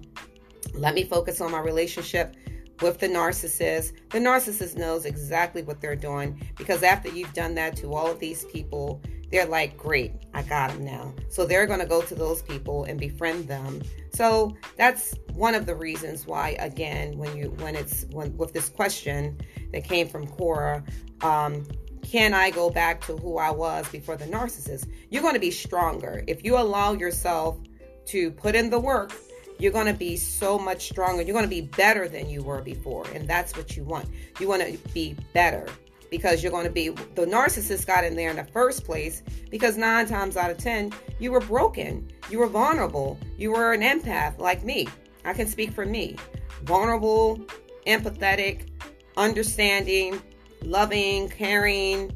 Let 0.74 0.94
me 0.94 1.04
focus 1.04 1.40
on 1.40 1.50
my 1.50 1.60
relationship 1.60 2.34
with 2.80 2.98
the 2.98 3.08
narcissist. 3.08 3.92
The 4.10 4.18
narcissist 4.18 4.76
knows 4.76 5.04
exactly 5.04 5.62
what 5.62 5.80
they're 5.80 5.96
doing 5.96 6.40
because 6.56 6.82
after 6.82 7.08
you've 7.08 7.32
done 7.32 7.54
that 7.56 7.76
to 7.76 7.94
all 7.94 8.10
of 8.10 8.20
these 8.20 8.44
people, 8.46 9.02
they're 9.30 9.46
like, 9.46 9.76
great, 9.76 10.12
I 10.32 10.42
got 10.42 10.70
them 10.70 10.84
now. 10.84 11.14
So 11.28 11.44
they're 11.44 11.66
going 11.66 11.80
to 11.80 11.86
go 11.86 12.02
to 12.02 12.14
those 12.14 12.42
people 12.42 12.84
and 12.84 12.98
befriend 12.98 13.48
them. 13.48 13.82
So 14.14 14.56
that's 14.76 15.14
one 15.34 15.54
of 15.54 15.66
the 15.66 15.74
reasons 15.74 16.26
why, 16.26 16.56
again, 16.58 17.16
when 17.18 17.36
you 17.36 17.50
when 17.58 17.76
it's 17.76 18.04
when 18.10 18.36
with 18.36 18.52
this 18.52 18.68
question 18.68 19.38
that 19.72 19.84
came 19.84 20.08
from 20.08 20.26
Quora, 20.26 20.82
um, 21.22 21.66
can 22.02 22.32
I 22.32 22.50
go 22.50 22.70
back 22.70 23.02
to 23.02 23.16
who 23.16 23.36
I 23.36 23.50
was 23.50 23.86
before 23.88 24.16
the 24.16 24.24
narcissist? 24.24 24.90
You're 25.10 25.22
going 25.22 25.34
to 25.34 25.40
be 25.40 25.50
stronger 25.50 26.24
if 26.26 26.42
you 26.42 26.56
allow 26.56 26.92
yourself 26.92 27.58
to 28.06 28.30
put 28.30 28.54
in 28.54 28.70
the 28.70 28.80
work. 28.80 29.12
You're 29.58 29.72
going 29.72 29.86
to 29.86 29.94
be 29.94 30.16
so 30.16 30.58
much 30.58 30.88
stronger. 30.88 31.22
You're 31.22 31.34
going 31.34 31.44
to 31.44 31.50
be 31.50 31.62
better 31.62 32.08
than 32.08 32.30
you 32.30 32.42
were 32.42 32.62
before, 32.62 33.06
and 33.12 33.28
that's 33.28 33.56
what 33.56 33.76
you 33.76 33.84
want. 33.84 34.08
You 34.40 34.48
want 34.48 34.62
to 34.62 34.78
be 34.94 35.16
better 35.34 35.66
because 36.10 36.42
you're 36.42 36.52
going 36.52 36.64
to 36.66 36.70
be 36.70 36.88
the 36.88 37.26
narcissist 37.26 37.86
got 37.86 38.04
in 38.04 38.16
there 38.16 38.30
in 38.30 38.36
the 38.36 38.44
first 38.44 38.84
place 38.84 39.22
because 39.50 39.76
nine 39.76 40.06
times 40.06 40.36
out 40.36 40.50
of 40.50 40.58
ten 40.58 40.92
you 41.18 41.32
were 41.32 41.40
broken 41.40 42.08
you 42.30 42.38
were 42.38 42.46
vulnerable 42.46 43.18
you 43.36 43.52
were 43.52 43.72
an 43.72 43.82
empath 43.82 44.38
like 44.38 44.64
me. 44.64 44.88
I 45.24 45.32
can 45.32 45.46
speak 45.46 45.72
for 45.72 45.84
me. 45.84 46.16
Vulnerable 46.64 47.40
empathetic 47.86 48.68
understanding 49.16 50.20
loving 50.62 51.28
caring 51.28 52.12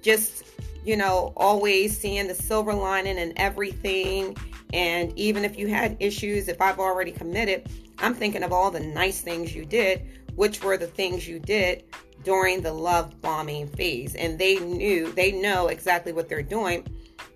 just 0.00 0.44
you 0.84 0.96
know 0.96 1.32
always 1.36 1.96
seeing 1.98 2.26
the 2.26 2.34
silver 2.34 2.74
lining 2.74 3.18
in 3.18 3.32
everything. 3.36 4.36
And 4.72 5.16
even 5.18 5.44
if 5.44 5.58
you 5.58 5.68
had 5.68 5.96
issues 6.00 6.48
if 6.48 6.60
i've 6.60 6.78
already 6.78 7.12
committed 7.12 7.68
i'm 7.98 8.14
thinking 8.14 8.42
of 8.42 8.52
all 8.52 8.70
the 8.70 8.80
nice 8.80 9.20
things 9.20 9.54
you 9.54 9.66
did 9.66 10.06
which 10.34 10.64
were 10.64 10.78
the 10.78 10.86
things 10.86 11.28
you 11.28 11.38
did 11.38 11.84
during 12.22 12.60
the 12.62 12.72
love 12.72 13.20
bombing 13.20 13.68
phase. 13.68 14.14
And 14.14 14.38
they 14.38 14.56
knew, 14.58 15.12
they 15.12 15.32
know 15.32 15.68
exactly 15.68 16.12
what 16.12 16.28
they're 16.28 16.42
doing 16.42 16.86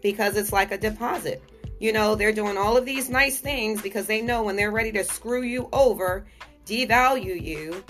because 0.02 0.36
it's 0.36 0.52
like 0.52 0.72
a 0.72 0.78
deposit. 0.78 1.42
You 1.78 1.92
know, 1.92 2.14
they're 2.14 2.32
doing 2.32 2.56
all 2.56 2.76
of 2.76 2.86
these 2.86 3.10
nice 3.10 3.38
things 3.38 3.82
because 3.82 4.06
they 4.06 4.22
know 4.22 4.42
when 4.42 4.56
they're 4.56 4.70
ready 4.70 4.92
to 4.92 5.04
screw 5.04 5.42
you 5.42 5.68
over, 5.72 6.26
devalue 6.64 7.40
you, 7.40 7.84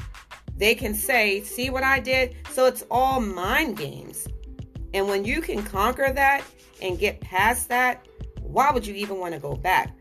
they 0.57 0.75
can 0.75 0.95
say, 0.95 1.43
See 1.43 1.71
what 1.71 1.85
I 1.85 2.01
did? 2.01 2.37
So 2.51 2.67
it's 2.67 2.85
all 2.91 3.21
mind 3.21 3.77
games. 3.77 4.27
And 4.95 5.09
when 5.09 5.25
you 5.25 5.41
can 5.41 5.63
conquer 5.63 6.13
that 6.13 6.43
and 6.81 6.99
get 6.99 7.21
past 7.21 7.69
that, 7.69 8.07
why 8.41 8.71
would 8.71 8.87
you 8.87 8.95
even 8.95 9.19
want 9.19 9.35
to 9.35 9.41
go 9.41 9.55
back? 9.55 9.97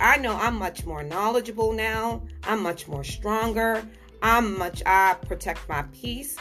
I 0.00 0.18
know 0.18 0.34
I'm 0.34 0.56
much 0.58 0.84
more 0.84 1.02
knowledgeable 1.02 1.72
now. 1.72 2.22
I'm 2.44 2.62
much 2.62 2.88
more 2.88 3.04
stronger. 3.04 3.86
I'm 4.22 4.56
much, 4.56 4.84
I 4.86 5.14
protect 5.26 5.68
my 5.68 5.82
peace. 5.92 6.36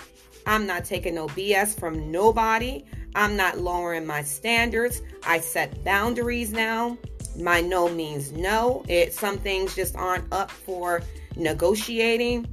I'm 0.46 0.68
not 0.68 0.86
taking 0.86 1.16
no 1.16 1.28
BS 1.28 1.80
from 1.80 2.12
nobody. 2.12 2.86
I'm 3.16 3.36
not 3.36 3.58
lowering 3.58 4.06
my 4.06 4.22
standards. 4.22 5.02
I 5.26 5.40
set 5.40 5.84
boundaries 5.84 6.52
now. 6.52 6.98
My 7.40 7.60
no 7.60 7.90
means 7.90 8.32
no. 8.32 8.84
It 8.88 9.14
some 9.14 9.40
things 9.40 9.76
just 9.76 9.96
aren't 9.96 10.32
up 10.32 10.52
for 10.52 11.02
negotiating 11.36 12.46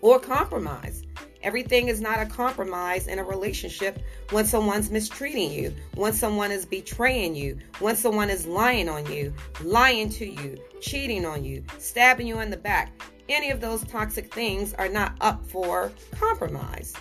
or 0.00 0.18
compromise. 0.18 1.02
Everything 1.42 1.88
is 1.88 2.00
not 2.00 2.18
a 2.18 2.26
compromise 2.26 3.08
in 3.08 3.18
a 3.18 3.24
relationship 3.24 4.02
when 4.30 4.46
someone's 4.46 4.90
mistreating 4.90 5.52
you, 5.52 5.72
when 5.94 6.12
someone 6.12 6.50
is 6.50 6.64
betraying 6.64 7.36
you, 7.36 7.58
when 7.78 7.94
someone 7.94 8.30
is 8.30 8.46
lying 8.46 8.88
on 8.88 9.06
you, 9.12 9.32
lying 9.62 10.08
to 10.10 10.26
you, 10.26 10.56
cheating 10.80 11.24
on 11.26 11.44
you, 11.44 11.62
stabbing 11.78 12.26
you 12.26 12.40
in 12.40 12.50
the 12.50 12.56
back 12.56 12.90
any 13.28 13.50
of 13.50 13.60
those 13.60 13.84
toxic 13.84 14.32
things 14.32 14.74
are 14.74 14.88
not 14.88 15.16
up 15.20 15.46
for 15.46 15.92
compromise 16.12 16.94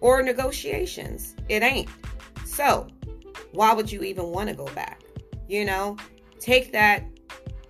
or 0.00 0.22
negotiations. 0.22 1.34
It 1.48 1.62
ain't. 1.62 1.88
So, 2.44 2.88
why 3.52 3.72
would 3.72 3.90
you 3.90 4.02
even 4.02 4.26
want 4.26 4.48
to 4.48 4.54
go 4.54 4.66
back? 4.74 5.02
You 5.48 5.64
know, 5.64 5.96
take 6.40 6.72
that 6.72 7.04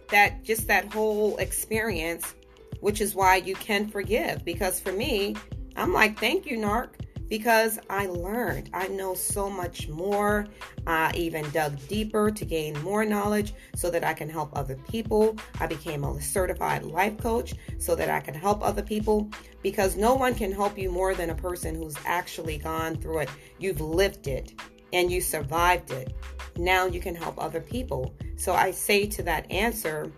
that 0.08 0.42
just 0.42 0.66
that 0.66 0.92
whole 0.92 1.36
experience, 1.38 2.34
which 2.80 3.00
is 3.00 3.14
why 3.14 3.36
you 3.36 3.54
can 3.54 3.88
forgive 3.88 4.44
because 4.44 4.78
for 4.78 4.92
me, 4.92 5.36
I'm 5.76 5.92
like, 5.92 6.18
"Thank 6.18 6.46
you, 6.46 6.58
narc 6.58 6.90
because 7.32 7.78
I 7.88 8.08
learned. 8.08 8.68
I 8.74 8.88
know 8.88 9.14
so 9.14 9.48
much 9.48 9.88
more. 9.88 10.46
I 10.86 11.12
even 11.16 11.50
dug 11.50 11.78
deeper 11.88 12.30
to 12.30 12.44
gain 12.44 12.78
more 12.82 13.06
knowledge 13.06 13.54
so 13.74 13.88
that 13.88 14.04
I 14.04 14.12
can 14.12 14.28
help 14.28 14.50
other 14.54 14.76
people. 14.90 15.38
I 15.58 15.66
became 15.66 16.04
a 16.04 16.20
certified 16.20 16.82
life 16.82 17.16
coach 17.16 17.54
so 17.78 17.94
that 17.94 18.10
I 18.10 18.20
can 18.20 18.34
help 18.34 18.62
other 18.62 18.82
people 18.82 19.30
because 19.62 19.96
no 19.96 20.14
one 20.14 20.34
can 20.34 20.52
help 20.52 20.76
you 20.76 20.90
more 20.90 21.14
than 21.14 21.30
a 21.30 21.34
person 21.34 21.74
who's 21.74 21.96
actually 22.04 22.58
gone 22.58 22.96
through 22.96 23.20
it. 23.20 23.30
You've 23.58 23.80
lived 23.80 24.26
it 24.26 24.52
and 24.92 25.10
you 25.10 25.22
survived 25.22 25.90
it. 25.90 26.14
Now 26.58 26.84
you 26.84 27.00
can 27.00 27.14
help 27.14 27.42
other 27.42 27.62
people. 27.62 28.14
So 28.36 28.52
I 28.52 28.72
say 28.72 29.06
to 29.06 29.22
that 29.22 29.50
answer, 29.50 30.12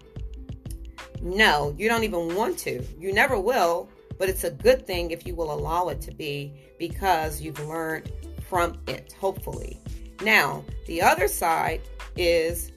no, 1.23 1.76
you 1.78 1.88
don't 1.88 2.02
even 2.02 2.35
want 2.35 2.59
to. 2.59 2.85
You 2.99 3.12
never 3.12 3.38
will 3.38 3.88
but 4.18 4.28
it's 4.28 4.44
a 4.44 4.50
good 4.50 4.87
thing 4.87 5.11
if 5.11 5.26
you 5.26 5.35
will 5.35 5.52
allow 5.52 5.88
it 5.88 6.00
to 6.02 6.12
be 6.12 6.52
because 6.78 7.40
you've 7.40 7.61
learned 7.66 8.11
from 8.49 8.78
it, 8.87 9.14
hopefully. 9.18 9.80
Now, 10.23 10.64
the 10.87 11.02
other 11.02 11.28
side 11.28 11.80
is 12.16 12.73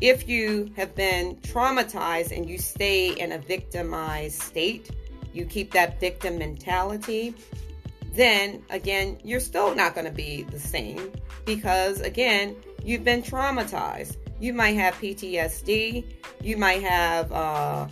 if 0.00 0.28
you 0.28 0.70
have 0.76 0.94
been 0.94 1.36
traumatized 1.36 2.36
and 2.36 2.48
you 2.48 2.58
stay 2.58 3.10
in 3.10 3.32
a 3.32 3.38
victimized 3.38 4.40
state, 4.42 4.90
you 5.32 5.44
keep 5.44 5.72
that 5.72 6.00
victim 6.00 6.38
mentality, 6.38 7.34
then 8.12 8.62
again, 8.70 9.18
you're 9.24 9.40
still 9.40 9.74
not 9.74 9.94
going 9.94 10.06
to 10.06 10.12
be 10.12 10.42
the 10.44 10.58
same 10.58 11.12
because, 11.44 12.00
again, 12.00 12.56
you've 12.84 13.04
been 13.04 13.22
traumatized. 13.22 14.16
You 14.40 14.52
might 14.52 14.76
have 14.76 14.94
PTSD, 14.94 16.04
you 16.42 16.56
might 16.56 16.82
have, 16.82 17.32
uh, 17.32 17.88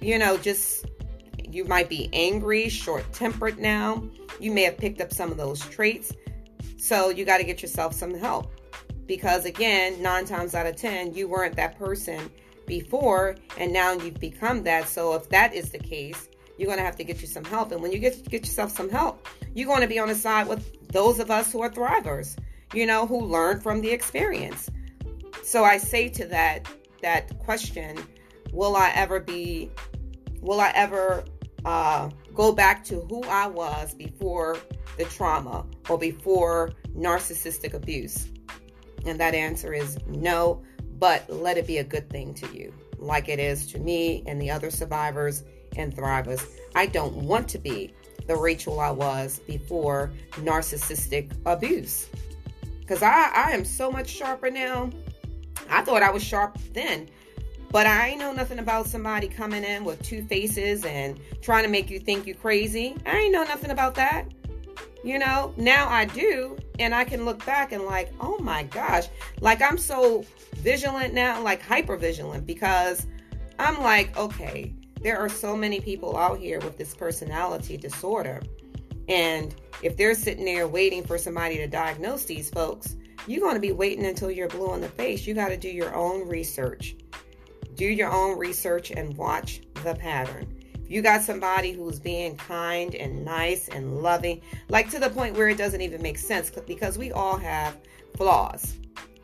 you 0.00 0.18
know, 0.18 0.36
just 0.36 0.86
you 1.56 1.64
might 1.64 1.88
be 1.88 2.10
angry, 2.12 2.68
short 2.68 3.10
tempered 3.14 3.58
now. 3.58 4.06
You 4.38 4.52
may 4.52 4.62
have 4.64 4.76
picked 4.76 5.00
up 5.00 5.10
some 5.10 5.30
of 5.30 5.38
those 5.38 5.60
traits. 5.60 6.12
So 6.76 7.08
you 7.08 7.24
got 7.24 7.38
to 7.38 7.44
get 7.44 7.62
yourself 7.62 7.94
some 7.94 8.14
help. 8.14 8.52
Because 9.06 9.46
again, 9.46 10.02
nine 10.02 10.26
times 10.26 10.54
out 10.54 10.66
of 10.66 10.76
10, 10.76 11.14
you 11.14 11.28
weren't 11.28 11.56
that 11.56 11.78
person 11.78 12.30
before, 12.66 13.36
and 13.56 13.72
now 13.72 13.92
you've 13.92 14.20
become 14.20 14.64
that. 14.64 14.86
So 14.86 15.14
if 15.14 15.30
that 15.30 15.54
is 15.54 15.70
the 15.70 15.78
case, 15.78 16.28
you're 16.58 16.66
going 16.66 16.78
to 16.78 16.84
have 16.84 16.96
to 16.96 17.04
get 17.04 17.22
you 17.22 17.26
some 17.26 17.44
help. 17.44 17.72
And 17.72 17.80
when 17.80 17.90
you 17.90 17.98
get, 17.98 18.28
get 18.28 18.42
yourself 18.42 18.76
some 18.76 18.90
help, 18.90 19.26
you're 19.54 19.68
going 19.68 19.80
to 19.80 19.86
be 19.86 19.98
on 19.98 20.08
the 20.08 20.14
side 20.14 20.48
with 20.48 20.90
those 20.92 21.18
of 21.20 21.30
us 21.30 21.52
who 21.52 21.62
are 21.62 21.70
thrivers, 21.70 22.36
you 22.74 22.86
know, 22.86 23.06
who 23.06 23.24
learn 23.24 23.60
from 23.60 23.80
the 23.80 23.90
experience. 23.90 24.68
So 25.42 25.64
I 25.64 25.78
say 25.78 26.08
to 26.10 26.26
that 26.26 26.68
that 27.02 27.38
question, 27.38 27.98
will 28.52 28.76
I 28.76 28.90
ever 28.94 29.20
be 29.20 29.70
will 30.40 30.60
I 30.60 30.72
ever 30.74 31.24
uh, 31.66 32.08
go 32.32 32.52
back 32.52 32.82
to 32.84 33.00
who 33.02 33.22
I 33.24 33.46
was 33.46 33.92
before 33.92 34.56
the 34.96 35.04
trauma 35.04 35.66
or 35.90 35.98
before 35.98 36.72
narcissistic 36.96 37.74
abuse? 37.74 38.28
And 39.04 39.20
that 39.20 39.34
answer 39.34 39.74
is 39.74 39.98
no, 40.06 40.62
but 40.98 41.28
let 41.28 41.58
it 41.58 41.66
be 41.66 41.78
a 41.78 41.84
good 41.84 42.08
thing 42.08 42.32
to 42.34 42.56
you, 42.56 42.72
like 42.98 43.28
it 43.28 43.38
is 43.38 43.66
to 43.72 43.78
me 43.78 44.22
and 44.26 44.40
the 44.40 44.50
other 44.50 44.70
survivors 44.70 45.44
and 45.76 45.94
thrivers. 45.94 46.46
I 46.74 46.86
don't 46.86 47.14
want 47.14 47.48
to 47.48 47.58
be 47.58 47.92
the 48.26 48.36
Rachel 48.36 48.80
I 48.80 48.90
was 48.90 49.40
before 49.40 50.12
narcissistic 50.36 51.32
abuse. 51.46 52.08
Because 52.80 53.02
I, 53.02 53.32
I 53.34 53.50
am 53.50 53.64
so 53.64 53.90
much 53.90 54.08
sharper 54.08 54.50
now. 54.50 54.90
I 55.68 55.82
thought 55.82 56.02
I 56.02 56.10
was 56.10 56.22
sharp 56.22 56.58
then. 56.72 57.08
But 57.70 57.86
I 57.86 58.08
ain't 58.08 58.20
know 58.20 58.32
nothing 58.32 58.58
about 58.58 58.86
somebody 58.86 59.28
coming 59.28 59.64
in 59.64 59.84
with 59.84 60.02
two 60.02 60.24
faces 60.24 60.84
and 60.84 61.18
trying 61.42 61.64
to 61.64 61.70
make 61.70 61.90
you 61.90 61.98
think 61.98 62.26
you're 62.26 62.36
crazy. 62.36 62.96
I 63.04 63.18
ain't 63.18 63.32
know 63.32 63.44
nothing 63.44 63.70
about 63.70 63.94
that. 63.96 64.26
You 65.04 65.18
know, 65.18 65.54
now 65.56 65.88
I 65.88 66.06
do, 66.06 66.56
and 66.80 66.94
I 66.94 67.04
can 67.04 67.24
look 67.24 67.44
back 67.46 67.72
and 67.72 67.84
like, 67.84 68.12
oh 68.20 68.38
my 68.38 68.64
gosh, 68.64 69.06
like 69.40 69.62
I'm 69.62 69.78
so 69.78 70.24
vigilant 70.56 71.14
now, 71.14 71.40
like 71.42 71.62
hyper 71.62 71.96
vigilant, 71.96 72.46
because 72.46 73.06
I'm 73.58 73.80
like, 73.82 74.16
okay, 74.16 74.74
there 75.02 75.18
are 75.18 75.28
so 75.28 75.56
many 75.56 75.80
people 75.80 76.16
out 76.16 76.38
here 76.38 76.58
with 76.60 76.76
this 76.76 76.94
personality 76.94 77.76
disorder. 77.76 78.42
And 79.08 79.54
if 79.82 79.96
they're 79.96 80.14
sitting 80.14 80.44
there 80.44 80.66
waiting 80.66 81.04
for 81.04 81.18
somebody 81.18 81.58
to 81.58 81.68
diagnose 81.68 82.24
these 82.24 82.50
folks, 82.50 82.96
you're 83.28 83.40
going 83.40 83.54
to 83.54 83.60
be 83.60 83.72
waiting 83.72 84.06
until 84.06 84.30
you're 84.30 84.48
blue 84.48 84.74
in 84.74 84.80
the 84.80 84.88
face. 84.88 85.26
You 85.26 85.34
got 85.34 85.48
to 85.48 85.56
do 85.56 85.68
your 85.68 85.94
own 85.94 86.26
research 86.28 86.96
do 87.76 87.84
your 87.84 88.10
own 88.10 88.38
research 88.38 88.90
and 88.90 89.16
watch 89.16 89.60
the 89.84 89.94
pattern 89.94 90.46
If 90.74 90.90
you 90.90 91.02
got 91.02 91.22
somebody 91.22 91.72
who's 91.72 92.00
being 92.00 92.36
kind 92.36 92.94
and 92.94 93.24
nice 93.24 93.68
and 93.68 94.02
loving, 94.02 94.40
like 94.68 94.90
to 94.90 94.98
the 94.98 95.10
point 95.10 95.36
where 95.36 95.48
it 95.48 95.58
doesn't 95.58 95.80
even 95.80 96.02
make 96.02 96.18
sense 96.18 96.50
because 96.50 96.96
we 96.96 97.12
all 97.12 97.36
have 97.36 97.76
flaws. 98.16 98.76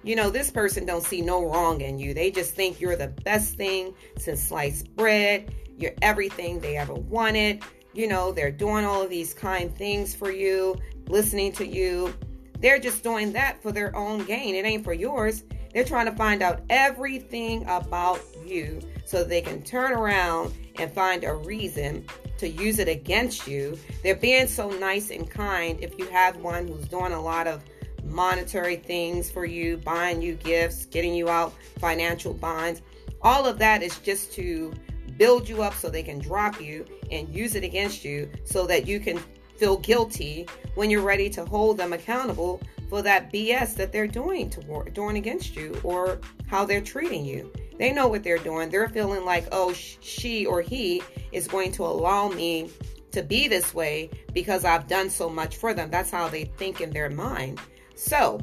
You 0.05 0.17
know, 0.17 0.31
this 0.31 0.51
person 0.51 0.85
don't 0.85 1.05
see 1.05 1.21
no 1.21 1.49
wrong 1.49 1.81
in 1.81 1.99
you. 1.99 2.13
They 2.13 2.31
just 2.31 2.55
think 2.55 2.81
you're 2.81 2.97
the 2.97 3.09
best 3.25 3.55
thing 3.55 3.95
since 4.19 4.43
sliced 4.43 4.95
bread. 4.97 5.55
You're 5.79 5.95
everything 6.03 6.59
they 6.59 6.77
ever 6.77 6.95
wanted. 6.95 7.63
You 7.95 8.09
know, 8.09 8.33
they're 8.33 8.51
doing 8.51 8.85
all 8.85 9.03
of 9.03 9.11
these 9.11 9.33
kind 9.33 9.75
things 9.77 10.15
for 10.15 10.31
you, 10.31 10.77
listening 11.07 11.53
to 11.53 11.67
you. 11.67 12.13
They're 12.59 12.81
just 12.81 13.03
doing 13.03 13.33
that 13.33 13.63
for 13.63 13.71
their 13.71 13.95
own 13.95 14.25
gain. 14.25 14.55
It 14.55 14.65
ain't 14.65 14.85
for 14.85 14.93
yours. 14.93 15.45
They're 15.73 15.85
trying 15.85 16.07
to 16.07 16.13
find 16.13 16.43
out 16.43 16.61
everything 16.69 17.63
about 17.69 18.21
you 18.45 18.81
so 19.05 19.25
they 19.25 19.41
can 19.41 19.63
turn 19.63 19.93
around 19.93 20.53
and 20.77 20.93
find 20.93 21.25
a 21.25 21.35
reason 21.35 22.07
to 22.39 22.49
use 22.49 22.79
it 22.79 22.89
against 22.89 23.47
you. 23.47 23.79
They're 24.03 24.17
being 24.17 24.47
so 24.47 24.71
nice 24.71 25.11
and 25.11 25.31
kind 25.31 25.79
if 25.81 25.99
you 25.99 26.07
have 26.07 26.37
one 26.37 26.69
who's 26.69 26.87
doing 26.89 27.13
a 27.13 27.21
lot 27.21 27.47
of 27.47 27.63
monetary 28.05 28.77
things 28.77 29.31
for 29.31 29.45
you, 29.45 29.79
buying 29.79 30.21
you 30.21 30.35
gifts, 30.35 30.87
getting 30.87 31.15
you 31.15 31.29
out 31.29 31.55
financial 31.79 32.35
bonds. 32.35 32.83
All 33.23 33.47
of 33.47 33.59
that 33.59 33.83
is 33.83 33.99
just 33.99 34.33
to 34.35 34.73
build 35.17 35.49
you 35.49 35.63
up 35.63 35.75
so 35.75 35.89
they 35.89 36.03
can 36.03 36.19
drop 36.19 36.61
you 36.61 36.85
and 37.11 37.29
use 37.29 37.55
it 37.55 37.65
against 37.65 38.05
you 38.05 38.31
so 38.45 38.67
that 38.67 38.87
you 38.87 38.99
can 38.99 39.21
feel 39.57 39.77
guilty 39.77 40.47
when 40.75 40.91
you're 40.91 41.03
ready 41.03 41.31
to 41.31 41.45
hold 41.45 41.77
them 41.77 41.93
accountable 41.93 42.61
for 42.93 43.01
that 43.01 43.33
BS 43.33 43.75
that 43.77 43.91
they're 43.91 44.07
doing 44.07 44.51
to 44.51 44.85
doing 44.93 45.17
against 45.17 45.57
you 45.57 45.75
or 45.83 46.21
how 46.47 46.67
they're 46.67 46.83
treating 46.83 47.25
you. 47.25 47.51
They 47.79 47.91
know 47.91 48.07
what 48.07 48.23
they're 48.23 48.37
doing. 48.37 48.69
They're 48.69 48.91
feeling 48.91 49.25
like, 49.25 49.49
oh, 49.51 49.73
she 49.73 50.45
or 50.45 50.61
he 50.61 51.03
is 51.33 51.49
going 51.49 51.73
to 51.73 51.85
allow 51.85 52.29
me 52.29 52.69
to 53.13 53.23
be 53.23 53.49
this 53.49 53.73
way 53.73 54.11
because 54.35 54.67
I've 54.67 54.89
done 54.89 55.09
so 55.09 55.31
much 55.31 55.57
for 55.57 55.73
them. 55.73 55.91
That's 55.91 56.11
how 56.11 56.29
they 56.29 56.45
think 56.45 56.83
in 56.83 56.91
their 56.91 57.09
mind. 57.09 57.61
So, 57.95 58.39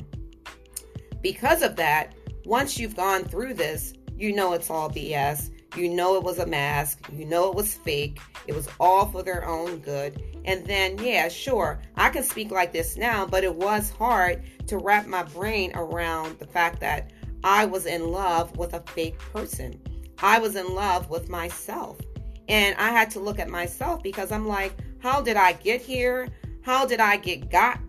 because 1.21 1.61
of 1.61 1.75
that, 1.75 2.15
once 2.43 2.79
you've 2.79 2.95
gone 2.95 3.25
through 3.25 3.53
this, 3.53 3.93
you 4.17 4.33
know 4.33 4.53
it's 4.53 4.71
all 4.71 4.89
BS. 4.89 5.51
You 5.75 5.89
know 5.89 6.15
it 6.15 6.23
was 6.23 6.39
a 6.39 6.45
mask. 6.45 7.07
You 7.11 7.25
know 7.25 7.49
it 7.49 7.55
was 7.55 7.75
fake. 7.75 8.19
It 8.47 8.55
was 8.55 8.67
all 8.79 9.05
for 9.05 9.23
their 9.23 9.47
own 9.47 9.79
good. 9.79 10.21
And 10.45 10.65
then, 10.65 10.97
yeah, 10.97 11.27
sure, 11.27 11.79
I 11.95 12.09
can 12.09 12.23
speak 12.23 12.51
like 12.51 12.73
this 12.73 12.97
now, 12.97 13.25
but 13.25 13.43
it 13.43 13.53
was 13.53 13.91
hard 13.91 14.43
to 14.67 14.77
wrap 14.77 15.05
my 15.05 15.23
brain 15.23 15.71
around 15.75 16.39
the 16.39 16.47
fact 16.47 16.79
that 16.79 17.11
I 17.43 17.65
was 17.65 17.85
in 17.85 18.11
love 18.11 18.57
with 18.57 18.73
a 18.73 18.81
fake 18.81 19.19
person. 19.19 19.79
I 20.21 20.39
was 20.39 20.55
in 20.55 20.73
love 20.73 21.09
with 21.09 21.29
myself. 21.29 21.99
And 22.47 22.75
I 22.77 22.89
had 22.89 23.11
to 23.11 23.19
look 23.19 23.37
at 23.39 23.47
myself 23.47 24.01
because 24.01 24.31
I'm 24.31 24.47
like, 24.47 24.73
how 24.99 25.21
did 25.21 25.37
I 25.37 25.53
get 25.53 25.81
here? 25.81 26.29
How 26.63 26.85
did 26.85 26.99
I 26.99 27.17
get 27.17 27.51
got? 27.51 27.79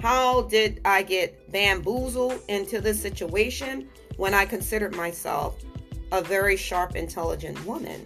How 0.00 0.42
did 0.42 0.80
I 0.84 1.02
get 1.02 1.50
bamboozled 1.52 2.40
into 2.48 2.80
this 2.80 3.00
situation 3.00 3.88
when 4.16 4.32
I 4.32 4.46
considered 4.46 4.94
myself 4.96 5.62
a 6.12 6.22
very 6.22 6.56
sharp, 6.56 6.96
intelligent 6.96 7.64
woman? 7.64 8.02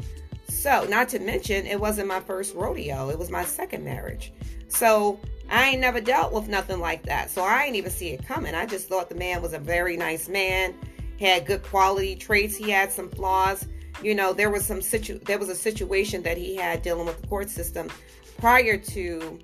So, 0.49 0.85
not 0.85 1.09
to 1.11 1.19
mention, 1.19 1.67
it 1.67 1.81
wasn't 1.81 2.09
my 2.09 2.21
first 2.21 2.55
rodeo, 2.55 3.11
it 3.11 3.19
was 3.19 3.31
my 3.31 3.45
second 3.45 3.85
marriage. 3.85 4.33
So, 4.69 5.19
I 5.53 5.69
ain't 5.69 5.81
never 5.81 6.01
dealt 6.01 6.33
with 6.33 6.49
nothing 6.49 6.81
like 6.81 7.03
that. 7.05 7.31
So 7.31 7.43
I 7.43 7.65
ain't 7.65 7.77
even 7.77 7.91
see 7.91 8.09
it 8.09 8.27
coming. 8.27 8.55
I 8.55 8.65
just 8.65 8.89
thought 8.89 9.11
the 9.11 9.15
man 9.15 9.43
was 9.43 9.53
a 9.53 9.59
very 9.59 9.99
nice 9.99 10.27
man, 10.27 10.75
had 11.21 11.45
good 11.47 11.63
quality 11.63 12.17
traits. 12.17 12.57
He 12.57 12.71
had 12.71 12.91
some 12.91 13.11
flaws. 13.11 13.69
You 14.03 14.15
know, 14.15 14.33
there 14.33 14.49
was 14.49 14.65
some 14.65 14.81
situ 14.81 15.19
there 15.19 15.39
was 15.39 15.51
a 15.51 15.55
situation 15.55 16.23
that 16.23 16.39
he 16.39 16.57
had 16.57 16.81
dealing 16.81 17.07
with 17.07 17.21
the 17.21 17.27
court 17.27 17.51
system 17.51 17.91
prior 18.39 18.79
to 18.79 19.39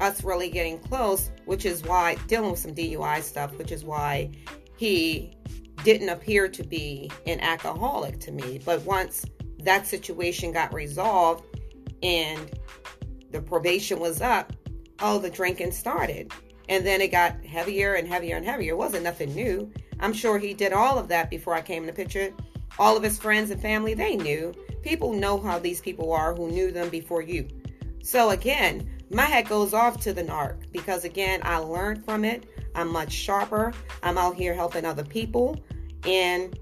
us 0.00 0.24
really 0.24 0.48
getting 0.48 0.78
close, 0.78 1.30
which 1.44 1.66
is 1.66 1.82
why 1.82 2.16
dealing 2.28 2.50
with 2.50 2.60
some 2.60 2.74
DUI 2.74 3.22
stuff, 3.22 3.56
which 3.58 3.70
is 3.70 3.84
why 3.84 4.30
he 4.78 5.36
didn't 5.84 6.08
appear 6.08 6.48
to 6.48 6.62
be 6.62 7.10
an 7.26 7.40
alcoholic 7.40 8.20
to 8.20 8.32
me. 8.32 8.60
But 8.64 8.82
once 8.82 9.24
that 9.60 9.86
situation 9.86 10.52
got 10.52 10.72
resolved 10.72 11.44
and 12.02 12.50
the 13.30 13.40
probation 13.40 13.98
was 13.98 14.20
up, 14.20 14.52
oh, 15.00 15.18
the 15.18 15.30
drinking 15.30 15.72
started. 15.72 16.32
And 16.68 16.86
then 16.86 17.00
it 17.00 17.10
got 17.10 17.44
heavier 17.44 17.94
and 17.94 18.06
heavier 18.06 18.36
and 18.36 18.46
heavier. 18.46 18.72
It 18.72 18.78
wasn't 18.78 19.04
nothing 19.04 19.34
new. 19.34 19.70
I'm 20.00 20.12
sure 20.12 20.38
he 20.38 20.54
did 20.54 20.72
all 20.72 20.98
of 20.98 21.08
that 21.08 21.30
before 21.30 21.54
I 21.54 21.60
came 21.60 21.82
in 21.82 21.86
the 21.86 21.92
picture. 21.92 22.32
All 22.78 22.96
of 22.96 23.02
his 23.02 23.18
friends 23.18 23.50
and 23.50 23.60
family, 23.60 23.94
they 23.94 24.16
knew. 24.16 24.54
People 24.82 25.12
know 25.12 25.38
how 25.38 25.58
these 25.58 25.80
people 25.80 26.12
are 26.12 26.34
who 26.34 26.50
knew 26.50 26.70
them 26.72 26.88
before 26.88 27.22
you. 27.22 27.46
So 28.02 28.30
again, 28.30 28.90
my 29.10 29.26
head 29.26 29.48
goes 29.48 29.74
off 29.74 30.00
to 30.00 30.12
the 30.12 30.24
narc 30.24 30.72
because 30.72 31.04
again, 31.04 31.40
I 31.44 31.58
learned 31.58 32.04
from 32.04 32.24
it. 32.24 32.46
I'm 32.74 32.90
much 32.90 33.12
sharper. 33.12 33.72
I'm 34.02 34.18
out 34.18 34.34
here 34.34 34.54
helping 34.54 34.84
other 34.84 35.04
people. 35.04 35.58
And 36.06 36.58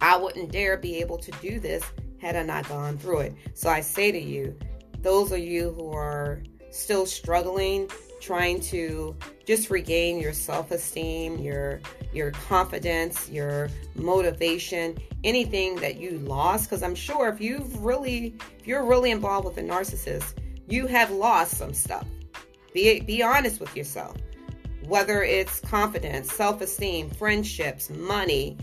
I 0.00 0.16
wouldn't 0.16 0.52
dare 0.52 0.76
be 0.76 0.96
able 0.96 1.18
to 1.18 1.30
do 1.42 1.58
this 1.60 1.82
had 2.20 2.36
I 2.36 2.42
not 2.42 2.68
gone 2.68 2.98
through 2.98 3.20
it. 3.20 3.34
So 3.54 3.68
I 3.68 3.80
say 3.80 4.12
to 4.12 4.18
you, 4.18 4.56
those 5.00 5.32
of 5.32 5.38
you 5.38 5.70
who 5.70 5.90
are 5.92 6.42
still 6.70 7.06
struggling, 7.06 7.88
trying 8.20 8.60
to 8.60 9.16
just 9.46 9.70
regain 9.70 10.18
your 10.18 10.32
self-esteem, 10.32 11.38
your 11.38 11.80
your 12.12 12.32
confidence, 12.32 13.28
your 13.30 13.68
motivation, 13.94 14.96
anything 15.24 15.76
that 15.76 15.96
you 15.98 16.18
lost 16.18 16.68
because 16.68 16.82
I'm 16.82 16.94
sure 16.94 17.28
if 17.28 17.40
you've 17.40 17.82
really 17.82 18.34
if 18.58 18.66
you're 18.66 18.84
really 18.84 19.10
involved 19.10 19.46
with 19.46 19.58
a 19.58 19.62
narcissist, 19.62 20.34
you 20.68 20.86
have 20.86 21.10
lost 21.10 21.56
some 21.56 21.72
stuff. 21.72 22.06
Be 22.74 23.00
be 23.00 23.22
honest 23.22 23.60
with 23.60 23.76
yourself. 23.76 24.16
Whether 24.88 25.22
it's 25.22 25.60
confidence, 25.60 26.32
self-esteem, 26.32 27.10
friendships, 27.10 27.90
money, 27.90 28.56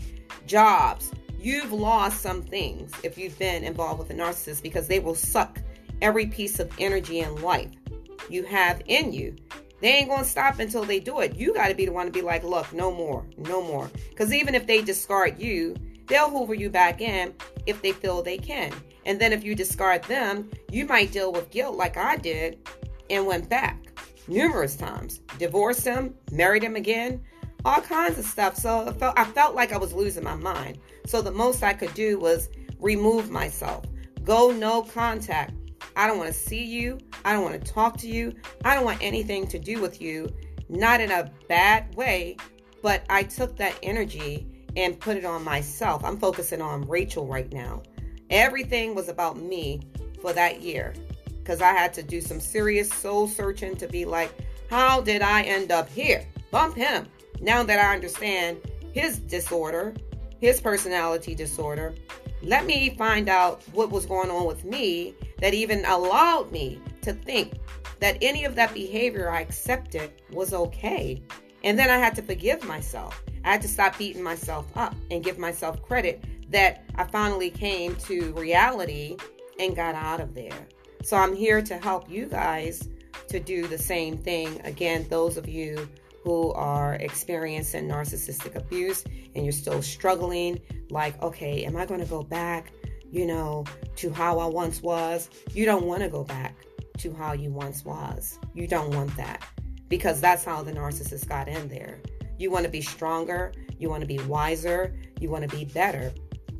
jobs, 0.44 1.12
you've 1.38 1.70
lost 1.70 2.20
some 2.20 2.42
things 2.42 2.90
if 3.04 3.16
you've 3.16 3.38
been 3.38 3.62
involved 3.62 4.00
with 4.00 4.10
a 4.10 4.14
narcissist 4.14 4.60
because 4.60 4.88
they 4.88 4.98
will 4.98 5.14
suck 5.14 5.60
every 6.02 6.26
piece 6.26 6.58
of 6.58 6.68
energy 6.80 7.20
and 7.20 7.42
life 7.42 7.70
you 8.28 8.42
have 8.42 8.82
in 8.86 9.12
you. 9.12 9.36
They 9.80 9.90
ain't 9.90 10.08
gonna 10.08 10.24
stop 10.24 10.58
until 10.58 10.82
they 10.82 10.98
do 10.98 11.20
it. 11.20 11.36
You 11.36 11.54
gotta 11.54 11.76
be 11.76 11.86
the 11.86 11.92
one 11.92 12.06
to 12.06 12.12
be 12.12 12.22
like, 12.22 12.42
look, 12.42 12.72
no 12.72 12.90
more, 12.90 13.24
no 13.38 13.62
more. 13.62 13.88
Because 14.10 14.32
even 14.32 14.56
if 14.56 14.66
they 14.66 14.82
discard 14.82 15.38
you, 15.38 15.76
they'll 16.08 16.28
hoover 16.28 16.54
you 16.54 16.70
back 16.70 17.00
in 17.00 17.34
if 17.66 17.80
they 17.82 17.92
feel 17.92 18.20
they 18.20 18.38
can. 18.38 18.72
And 19.04 19.20
then 19.20 19.32
if 19.32 19.44
you 19.44 19.54
discard 19.54 20.02
them, 20.04 20.50
you 20.72 20.86
might 20.86 21.12
deal 21.12 21.30
with 21.30 21.52
guilt 21.52 21.76
like 21.76 21.96
I 21.96 22.16
did 22.16 22.68
and 23.10 23.26
went 23.26 23.48
back 23.48 23.85
numerous 24.28 24.76
times. 24.76 25.20
Divorced 25.38 25.84
him, 25.84 26.14
married 26.32 26.62
him 26.62 26.76
again, 26.76 27.22
all 27.64 27.80
kinds 27.80 28.18
of 28.18 28.24
stuff. 28.24 28.56
So 28.56 28.86
I 28.88 28.92
felt, 28.92 29.18
I 29.18 29.24
felt 29.24 29.54
like 29.54 29.72
I 29.72 29.78
was 29.78 29.92
losing 29.92 30.24
my 30.24 30.36
mind. 30.36 30.78
So 31.06 31.22
the 31.22 31.32
most 31.32 31.62
I 31.62 31.72
could 31.72 31.94
do 31.94 32.18
was 32.18 32.48
remove 32.78 33.30
myself, 33.30 33.84
go 34.24 34.50
no 34.50 34.82
contact 34.82 35.52
I 35.96 36.06
don't 36.06 36.18
want 36.18 36.32
to 36.32 36.38
see 36.38 36.62
you. 36.62 36.98
I 37.24 37.32
don't 37.32 37.42
want 37.42 37.64
to 37.64 37.72
talk 37.72 37.96
to 37.98 38.08
you. 38.08 38.34
I 38.64 38.74
don't 38.74 38.84
want 38.84 38.98
anything 39.00 39.46
to 39.48 39.58
do 39.58 39.80
with 39.80 40.02
you. 40.02 40.28
Not 40.68 41.00
in 41.00 41.10
a 41.10 41.30
bad 41.48 41.94
way, 41.94 42.36
but 42.82 43.04
I 43.08 43.22
took 43.22 43.56
that 43.56 43.78
energy 43.82 44.46
and 44.76 45.00
put 45.00 45.16
it 45.16 45.24
on 45.24 45.42
myself. 45.42 46.04
I'm 46.04 46.18
focusing 46.18 46.60
on 46.60 46.82
Rachel 46.82 47.26
right 47.26 47.50
now. 47.50 47.82
Everything 48.28 48.94
was 48.94 49.08
about 49.08 49.38
me 49.38 49.80
for 50.20 50.34
that 50.34 50.60
year 50.60 50.92
because 51.46 51.62
I 51.62 51.72
had 51.72 51.94
to 51.94 52.02
do 52.02 52.20
some 52.20 52.40
serious 52.40 52.90
soul 52.90 53.28
searching 53.28 53.76
to 53.76 53.86
be 53.86 54.04
like, 54.04 54.32
how 54.68 55.00
did 55.00 55.22
I 55.22 55.42
end 55.42 55.70
up 55.70 55.88
here? 55.88 56.26
Bump 56.50 56.74
him. 56.74 57.06
Now 57.40 57.62
that 57.62 57.78
I 57.78 57.94
understand 57.94 58.58
his 58.92 59.20
disorder, 59.20 59.94
his 60.40 60.60
personality 60.60 61.36
disorder, 61.36 61.94
let 62.42 62.66
me 62.66 62.96
find 62.96 63.28
out 63.28 63.62
what 63.72 63.90
was 63.90 64.06
going 64.06 64.28
on 64.28 64.44
with 64.44 64.64
me 64.64 65.14
that 65.38 65.54
even 65.54 65.84
allowed 65.84 66.50
me 66.50 66.80
to 67.02 67.12
think 67.12 67.52
that 68.00 68.18
any 68.20 68.44
of 68.44 68.56
that 68.56 68.74
behavior 68.74 69.30
I 69.30 69.42
accepted 69.42 70.10
was 70.32 70.52
okay. 70.52 71.22
And 71.62 71.78
then 71.78 71.90
I 71.90 71.96
had 71.96 72.16
to 72.16 72.22
forgive 72.22 72.64
myself. 72.64 73.22
I 73.44 73.52
had 73.52 73.62
to 73.62 73.68
stop 73.68 73.96
beating 73.96 74.22
myself 74.22 74.66
up 74.74 74.96
and 75.12 75.22
give 75.22 75.38
myself 75.38 75.80
credit 75.80 76.24
that 76.50 76.84
I 76.96 77.04
finally 77.04 77.50
came 77.50 77.94
to 77.96 78.32
reality 78.32 79.16
and 79.60 79.76
got 79.76 79.94
out 79.94 80.20
of 80.20 80.34
there. 80.34 80.66
So 81.06 81.16
I'm 81.16 81.34
here 81.34 81.62
to 81.62 81.78
help 81.78 82.10
you 82.10 82.26
guys 82.26 82.88
to 83.28 83.40
do 83.40 83.66
the 83.66 83.78
same 83.78 84.18
thing. 84.18 84.60
Again, 84.64 85.06
those 85.08 85.36
of 85.36 85.48
you 85.48 85.88
who 86.22 86.52
are 86.52 86.94
experiencing 86.96 87.88
narcissistic 87.88 88.56
abuse 88.56 89.04
and 89.34 89.44
you're 89.44 89.52
still 89.52 89.80
struggling, 89.80 90.60
like, 90.90 91.22
okay, 91.22 91.64
am 91.64 91.76
I 91.76 91.86
going 91.86 92.00
to 92.00 92.06
go 92.06 92.22
back? 92.22 92.72
you 93.10 93.26
know, 93.26 93.64
to 93.96 94.12
how 94.12 94.38
I 94.38 94.46
once 94.46 94.82
was. 94.82 95.30
You 95.52 95.64
don't 95.64 95.86
want 95.86 96.02
to 96.02 96.08
go 96.08 96.24
back 96.24 96.54
to 96.98 97.14
how 97.14 97.32
you 97.32 97.50
once 97.50 97.84
was. 97.84 98.38
You 98.54 98.66
don't 98.66 98.94
want 98.94 99.16
that 99.16 99.42
because 99.88 100.20
that's 100.20 100.44
how 100.44 100.62
the 100.62 100.72
narcissist 100.72 101.28
got 101.28 101.48
in 101.48 101.68
there. 101.68 102.00
You 102.38 102.50
want 102.50 102.64
to 102.64 102.70
be 102.70 102.82
stronger, 102.82 103.52
you 103.78 103.88
want 103.88 104.02
to 104.02 104.06
be 104.06 104.18
wiser, 104.24 104.94
you 105.20 105.30
want 105.30 105.48
to 105.48 105.56
be 105.56 105.64
better. 105.64 106.12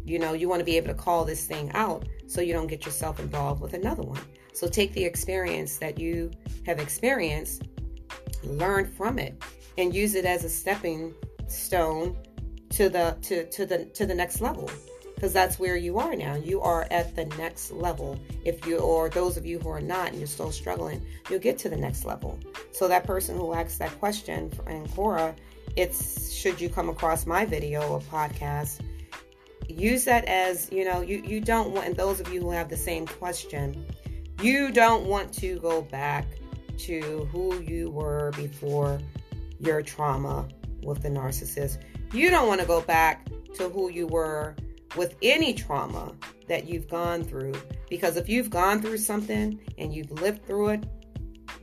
You 0.06 0.18
know, 0.18 0.32
you 0.32 0.48
want 0.48 0.60
to 0.60 0.64
be 0.64 0.76
able 0.76 0.88
to 0.88 0.94
call 0.94 1.24
this 1.24 1.44
thing 1.44 1.70
out 1.74 2.08
so 2.26 2.40
you 2.40 2.52
don't 2.52 2.66
get 2.66 2.86
yourself 2.86 3.20
involved 3.20 3.60
with 3.60 3.74
another 3.74 4.02
one. 4.02 4.20
So 4.52 4.68
take 4.68 4.92
the 4.92 5.04
experience 5.04 5.76
that 5.78 5.98
you 5.98 6.30
have 6.64 6.78
experienced, 6.78 7.64
learn 8.42 8.86
from 8.86 9.18
it, 9.18 9.42
and 9.76 9.94
use 9.94 10.14
it 10.14 10.24
as 10.24 10.44
a 10.44 10.48
stepping 10.48 11.14
stone 11.48 12.16
to 12.70 12.88
the 12.88 13.16
to 13.22 13.48
to 13.50 13.66
the 13.66 13.84
to 13.86 14.06
the 14.06 14.14
next 14.14 14.40
level 14.40 14.70
because 15.16 15.32
that's 15.32 15.58
where 15.58 15.76
you 15.76 15.98
are 15.98 16.14
now. 16.14 16.34
You 16.34 16.60
are 16.60 16.86
at 16.90 17.16
the 17.16 17.24
next 17.38 17.72
level. 17.72 18.20
If 18.44 18.66
you, 18.66 18.78
or 18.78 19.08
those 19.08 19.38
of 19.38 19.46
you 19.46 19.58
who 19.58 19.70
are 19.70 19.80
not 19.80 20.08
and 20.08 20.18
you're 20.18 20.26
still 20.26 20.52
struggling, 20.52 21.04
you'll 21.30 21.40
get 21.40 21.56
to 21.58 21.70
the 21.70 21.76
next 21.76 22.04
level. 22.04 22.38
So 22.72 22.86
that 22.86 23.04
person 23.04 23.36
who 23.36 23.54
asked 23.54 23.78
that 23.78 23.98
question 23.98 24.52
and 24.66 24.86
Quora, 24.90 25.34
it's 25.74 26.32
should 26.32 26.60
you 26.60 26.68
come 26.68 26.90
across 26.90 27.24
my 27.24 27.46
video 27.46 27.80
or 27.88 28.00
podcast, 28.00 28.80
use 29.68 30.04
that 30.04 30.24
as 30.26 30.70
you 30.72 30.84
know 30.84 31.00
you 31.00 31.22
you 31.24 31.40
don't 31.40 31.70
want. 31.70 31.86
And 31.86 31.96
those 31.96 32.20
of 32.20 32.32
you 32.32 32.40
who 32.40 32.50
have 32.50 32.68
the 32.68 32.76
same 32.76 33.06
question, 33.06 33.86
you 34.40 34.70
don't 34.70 35.06
want 35.06 35.32
to 35.34 35.58
go 35.60 35.82
back 35.82 36.26
to 36.78 37.28
who 37.32 37.60
you 37.60 37.90
were 37.90 38.32
before 38.36 39.00
your 39.58 39.82
trauma 39.82 40.48
with 40.82 41.02
the 41.02 41.08
narcissist. 41.08 41.78
You 42.12 42.30
don't 42.30 42.48
want 42.48 42.60
to 42.60 42.66
go 42.66 42.80
back 42.80 43.26
to 43.54 43.68
who 43.68 43.90
you 43.90 44.06
were 44.06 44.54
with 44.96 45.16
any 45.22 45.54
trauma 45.54 46.14
that 46.48 46.66
you've 46.66 46.88
gone 46.88 47.24
through. 47.24 47.54
Because 47.88 48.16
if 48.16 48.28
you've 48.28 48.50
gone 48.50 48.80
through 48.80 48.98
something 48.98 49.58
and 49.78 49.94
you've 49.94 50.10
lived 50.12 50.46
through 50.46 50.68
it, 50.70 50.86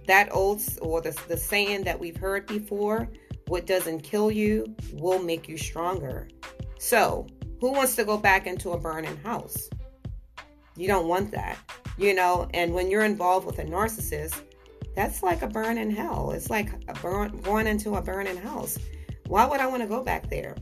that 0.07 0.33
old 0.33 0.61
or 0.81 1.01
the, 1.01 1.17
the 1.27 1.37
saying 1.37 1.83
that 1.83 1.99
we've 1.99 2.17
heard 2.17 2.45
before, 2.47 3.09
what 3.47 3.65
doesn't 3.65 4.01
kill 4.01 4.31
you 4.31 4.75
will 4.93 5.21
make 5.21 5.47
you 5.47 5.57
stronger. 5.57 6.27
So, 6.79 7.27
who 7.63 7.71
wants 7.71 7.95
to 7.95 8.03
go 8.03 8.17
back 8.17 8.45
into 8.45 8.71
a 8.71 8.77
burning 8.77 9.15
house? 9.23 9.69
You 10.75 10.85
don't 10.85 11.07
want 11.07 11.31
that, 11.31 11.57
you 11.97 12.13
know. 12.13 12.49
And 12.53 12.73
when 12.73 12.91
you're 12.91 13.05
involved 13.05 13.45
with 13.45 13.57
a 13.57 13.63
narcissist, 13.63 14.41
that's 14.97 15.23
like 15.23 15.43
a 15.43 15.47
burning 15.47 15.89
hell. 15.89 16.31
It's 16.31 16.49
like 16.49 16.73
a 16.89 16.93
burn, 16.95 17.37
going 17.37 17.65
into 17.65 17.95
a 17.95 18.01
burning 18.01 18.35
house. 18.35 18.77
Why 19.27 19.45
would 19.45 19.61
I 19.61 19.67
want 19.67 19.81
to 19.81 19.87
go 19.87 20.03
back 20.03 20.29
there? 20.29 20.57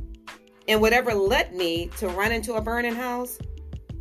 And 0.68 0.80
whatever 0.80 1.12
led 1.16 1.56
me 1.56 1.90
to 1.98 2.08
run 2.08 2.32
into 2.32 2.54
a 2.54 2.62
burning 2.62 2.94
house, 2.94 3.40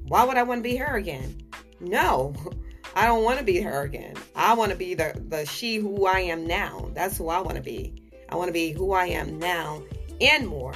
why 0.08 0.22
would 0.22 0.36
I 0.36 0.42
want 0.42 0.58
to 0.58 0.62
be 0.62 0.76
her 0.76 0.96
again? 0.96 1.40
No, 1.80 2.34
I 2.94 3.06
don't 3.06 3.24
want 3.24 3.38
to 3.38 3.44
be 3.46 3.62
her 3.62 3.80
again. 3.80 4.14
I 4.36 4.52
want 4.52 4.72
to 4.72 4.76
be 4.76 4.92
the, 4.92 5.18
the 5.26 5.46
she 5.46 5.76
who 5.76 6.04
I 6.04 6.20
am 6.20 6.46
now. 6.46 6.90
That's 6.92 7.16
who 7.16 7.30
I 7.30 7.40
want 7.40 7.56
to 7.56 7.62
be. 7.62 8.10
I 8.28 8.36
want 8.36 8.50
to 8.50 8.52
be 8.52 8.72
who 8.72 8.92
I 8.92 9.06
am 9.06 9.38
now 9.38 9.82
and 10.20 10.46
more, 10.46 10.74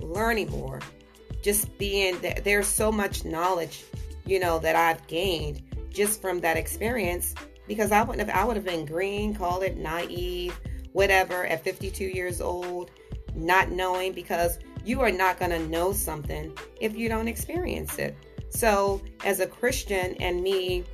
learning 0.00 0.50
more, 0.50 0.80
just 1.42 1.76
being 1.78 2.18
there. 2.20 2.38
There's 2.42 2.66
so 2.66 2.90
much 2.90 3.24
knowledge, 3.24 3.84
you 4.24 4.40
know, 4.40 4.58
that 4.60 4.76
I've 4.76 5.06
gained 5.06 5.62
just 5.90 6.20
from 6.20 6.40
that 6.40 6.56
experience 6.56 7.34
because 7.66 7.92
I 7.92 8.02
wouldn't 8.02 8.28
have, 8.28 8.36
I 8.36 8.44
would 8.44 8.56
have 8.56 8.64
been 8.64 8.84
green, 8.84 9.34
call 9.34 9.62
it 9.62 9.76
naive, 9.76 10.58
whatever, 10.92 11.46
at 11.46 11.64
52 11.64 12.04
years 12.04 12.40
old, 12.40 12.90
not 13.34 13.70
knowing 13.70 14.12
because 14.12 14.58
you 14.84 15.00
are 15.00 15.10
not 15.10 15.38
going 15.38 15.50
to 15.50 15.66
know 15.68 15.92
something 15.92 16.56
if 16.80 16.96
you 16.96 17.08
don't 17.08 17.28
experience 17.28 17.98
it. 17.98 18.16
So, 18.50 19.02
as 19.24 19.40
a 19.40 19.46
Christian 19.46 20.14
and 20.20 20.42
me 20.42 20.84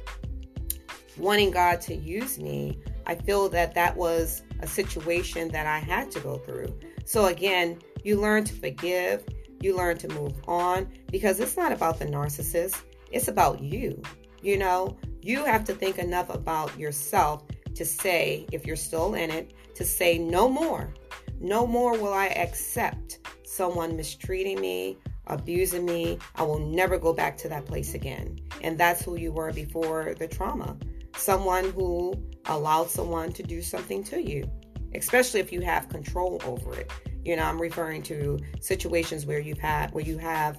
wanting 1.18 1.50
God 1.50 1.80
to 1.82 1.94
use 1.94 2.38
me, 2.38 2.78
I 3.06 3.14
feel 3.14 3.48
that 3.50 3.74
that 3.74 3.96
was 3.96 4.42
a 4.60 4.66
situation 4.66 5.48
that 5.48 5.66
I 5.66 5.78
had 5.78 6.10
to 6.12 6.20
go 6.20 6.38
through. 6.38 6.74
So, 7.04 7.26
again, 7.26 7.78
you 8.02 8.20
learn 8.20 8.44
to 8.44 8.54
forgive, 8.54 9.24
you 9.62 9.76
learn 9.76 9.98
to 9.98 10.08
move 10.08 10.34
on 10.48 10.90
because 11.10 11.40
it's 11.40 11.56
not 11.56 11.72
about 11.72 11.98
the 11.98 12.06
narcissist, 12.06 12.82
it's 13.10 13.28
about 13.28 13.60
you. 13.60 14.02
You 14.42 14.58
know, 14.58 14.96
you 15.20 15.44
have 15.44 15.64
to 15.64 15.74
think 15.74 15.98
enough 15.98 16.28
about 16.34 16.78
yourself 16.78 17.44
to 17.74 17.84
say, 17.84 18.46
if 18.52 18.66
you're 18.66 18.76
still 18.76 19.14
in 19.14 19.30
it, 19.30 19.54
to 19.76 19.84
say, 19.84 20.18
no 20.18 20.48
more. 20.48 20.92
No 21.40 21.66
more 21.66 21.98
will 21.98 22.12
I 22.12 22.26
accept 22.26 23.18
someone 23.44 23.96
mistreating 23.96 24.60
me, 24.60 24.98
abusing 25.26 25.84
me, 25.84 26.18
I 26.36 26.42
will 26.42 26.58
never 26.58 26.98
go 26.98 27.12
back 27.12 27.36
to 27.38 27.48
that 27.48 27.66
place 27.66 27.94
again. 27.94 28.38
And 28.62 28.78
that's 28.78 29.04
who 29.04 29.16
you 29.16 29.32
were 29.32 29.52
before 29.52 30.14
the 30.18 30.26
trauma. 30.26 30.76
Someone 31.16 31.70
who 31.70 32.14
allowed 32.46 32.90
someone 32.90 33.32
to 33.32 33.42
do 33.42 33.62
something 33.62 34.02
to 34.04 34.22
you, 34.22 34.50
especially 34.94 35.40
if 35.40 35.52
you 35.52 35.60
have 35.60 35.88
control 35.88 36.40
over 36.44 36.74
it. 36.74 36.90
You 37.24 37.36
know, 37.36 37.44
I'm 37.44 37.60
referring 37.60 38.02
to 38.04 38.38
situations 38.60 39.26
where 39.26 39.38
you've 39.38 39.58
had 39.58 39.92
where 39.92 40.04
you 40.04 40.18
have 40.18 40.58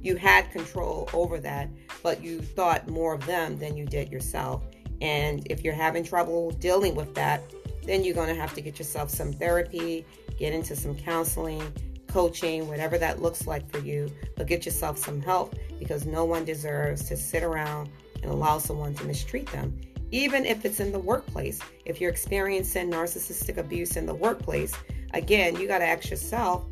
you 0.00 0.16
had 0.16 0.50
control 0.52 1.08
over 1.14 1.38
that, 1.40 1.70
but 2.02 2.22
you 2.22 2.40
thought 2.40 2.88
more 2.88 3.14
of 3.14 3.24
them 3.24 3.56
than 3.56 3.74
you 3.74 3.86
did 3.86 4.10
yourself. 4.10 4.62
And 5.00 5.46
if 5.50 5.64
you're 5.64 5.74
having 5.74 6.04
trouble 6.04 6.50
dealing 6.50 6.94
with 6.94 7.14
that, 7.14 7.42
then 7.84 8.04
you're 8.04 8.14
going 8.14 8.28
to 8.28 8.40
have 8.40 8.54
to 8.54 8.60
get 8.60 8.78
yourself 8.78 9.08
some 9.08 9.32
therapy, 9.32 10.04
get 10.38 10.52
into 10.52 10.76
some 10.76 10.94
counseling, 10.94 11.62
coaching, 12.06 12.68
whatever 12.68 12.98
that 12.98 13.22
looks 13.22 13.46
like 13.46 13.68
for 13.70 13.78
you, 13.78 14.10
but 14.36 14.46
get 14.46 14.64
yourself 14.64 14.98
some 14.98 15.20
help 15.20 15.54
because 15.78 16.06
no 16.06 16.24
one 16.24 16.44
deserves 16.44 17.08
to 17.08 17.16
sit 17.16 17.42
around 17.42 17.90
and 18.22 18.30
allow 18.30 18.58
someone 18.58 18.94
to 18.94 19.04
mistreat 19.04 19.50
them. 19.52 19.78
Even 20.10 20.44
if 20.44 20.64
it's 20.64 20.80
in 20.80 20.92
the 20.92 20.98
workplace, 20.98 21.60
if 21.86 22.00
you're 22.00 22.10
experiencing 22.10 22.90
narcissistic 22.90 23.56
abuse 23.56 23.96
in 23.96 24.06
the 24.06 24.14
workplace, 24.14 24.74
again, 25.14 25.56
you 25.56 25.66
got 25.66 25.78
to 25.78 25.86
ask 25.86 26.10
yourself, 26.10 26.64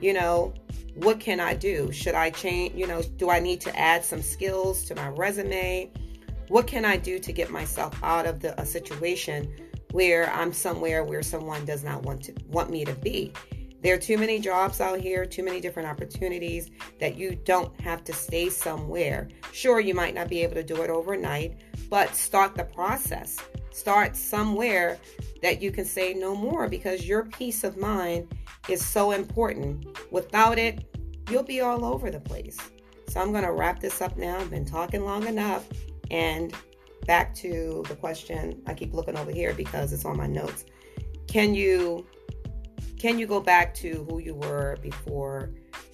you 0.00 0.12
know, 0.14 0.54
what 0.94 1.20
can 1.20 1.40
I 1.40 1.54
do? 1.54 1.92
Should 1.92 2.14
I 2.14 2.30
change? 2.30 2.74
You 2.74 2.86
know, 2.86 3.02
do 3.02 3.30
I 3.30 3.40
need 3.40 3.60
to 3.62 3.78
add 3.78 4.04
some 4.04 4.22
skills 4.22 4.84
to 4.84 4.94
my 4.94 5.08
resume? 5.08 5.90
What 6.48 6.66
can 6.66 6.84
I 6.84 6.96
do 6.96 7.18
to 7.18 7.32
get 7.32 7.50
myself 7.50 7.94
out 8.02 8.26
of 8.26 8.40
the, 8.40 8.58
a 8.60 8.64
situation 8.64 9.52
where 9.92 10.30
I'm 10.32 10.52
somewhere 10.52 11.04
where 11.04 11.22
someone 11.22 11.64
does 11.64 11.84
not 11.84 12.02
want 12.02 12.22
to 12.24 12.34
want 12.48 12.70
me 12.70 12.84
to 12.84 12.94
be? 12.94 13.32
There 13.80 13.94
are 13.94 13.98
too 13.98 14.18
many 14.18 14.40
jobs 14.40 14.80
out 14.80 14.98
here, 14.98 15.24
too 15.24 15.44
many 15.44 15.60
different 15.60 15.88
opportunities 15.88 16.70
that 16.98 17.16
you 17.16 17.36
don't 17.36 17.80
have 17.80 18.02
to 18.04 18.12
stay 18.12 18.48
somewhere. 18.48 19.28
Sure, 19.52 19.78
you 19.78 19.94
might 19.94 20.14
not 20.14 20.28
be 20.28 20.42
able 20.42 20.54
to 20.54 20.64
do 20.64 20.82
it 20.82 20.90
overnight, 20.90 21.60
but 21.88 22.14
start 22.16 22.56
the 22.56 22.64
process. 22.64 23.36
Start 23.70 24.16
somewhere 24.16 24.98
that 25.42 25.62
you 25.62 25.70
can 25.70 25.84
say 25.84 26.14
no 26.14 26.34
more 26.34 26.68
because 26.68 27.06
your 27.06 27.24
peace 27.24 27.64
of 27.64 27.76
mind 27.76 28.34
is 28.68 28.84
so 28.84 29.12
important. 29.12 29.86
Without 30.10 30.58
it, 30.58 30.84
you'll 31.30 31.42
be 31.42 31.60
all 31.60 31.84
over 31.84 32.10
the 32.10 32.20
place. 32.20 32.58
So 33.08 33.20
I'm 33.20 33.32
going 33.32 33.44
to 33.44 33.52
wrap 33.52 33.80
this 33.80 34.02
up 34.02 34.16
now. 34.16 34.38
I've 34.38 34.50
been 34.50 34.64
talking 34.64 35.04
long 35.04 35.26
enough. 35.26 35.66
And 36.10 36.54
back 37.06 37.34
to 37.36 37.84
the 37.88 37.96
question, 37.96 38.62
I 38.66 38.74
keep 38.74 38.92
looking 38.92 39.16
over 39.16 39.30
here 39.30 39.54
because 39.54 39.92
it's 39.92 40.04
on 40.04 40.16
my 40.16 40.26
notes. 40.26 40.64
Can 41.26 41.54
you 41.54 42.06
can 42.98 43.16
you 43.18 43.26
go 43.28 43.40
back 43.40 43.74
to 43.74 44.04
who 44.08 44.18
you 44.18 44.34
were 44.34 44.76
before 44.82 45.50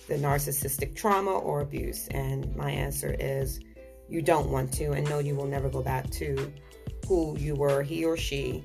the 0.08 0.14
narcissistic 0.14 0.96
trauma 0.96 1.32
or 1.32 1.60
abuse? 1.60 2.08
And 2.08 2.54
my 2.56 2.70
answer 2.70 3.14
is 3.18 3.60
you 4.08 4.22
don't 4.22 4.50
want 4.50 4.72
to, 4.74 4.92
and 4.92 5.08
no, 5.08 5.18
you 5.18 5.34
will 5.34 5.46
never 5.46 5.68
go 5.68 5.82
back 5.82 6.08
to 6.12 6.52
who 7.06 7.36
you 7.38 7.54
were, 7.54 7.82
he 7.82 8.06
or 8.06 8.16
she, 8.16 8.64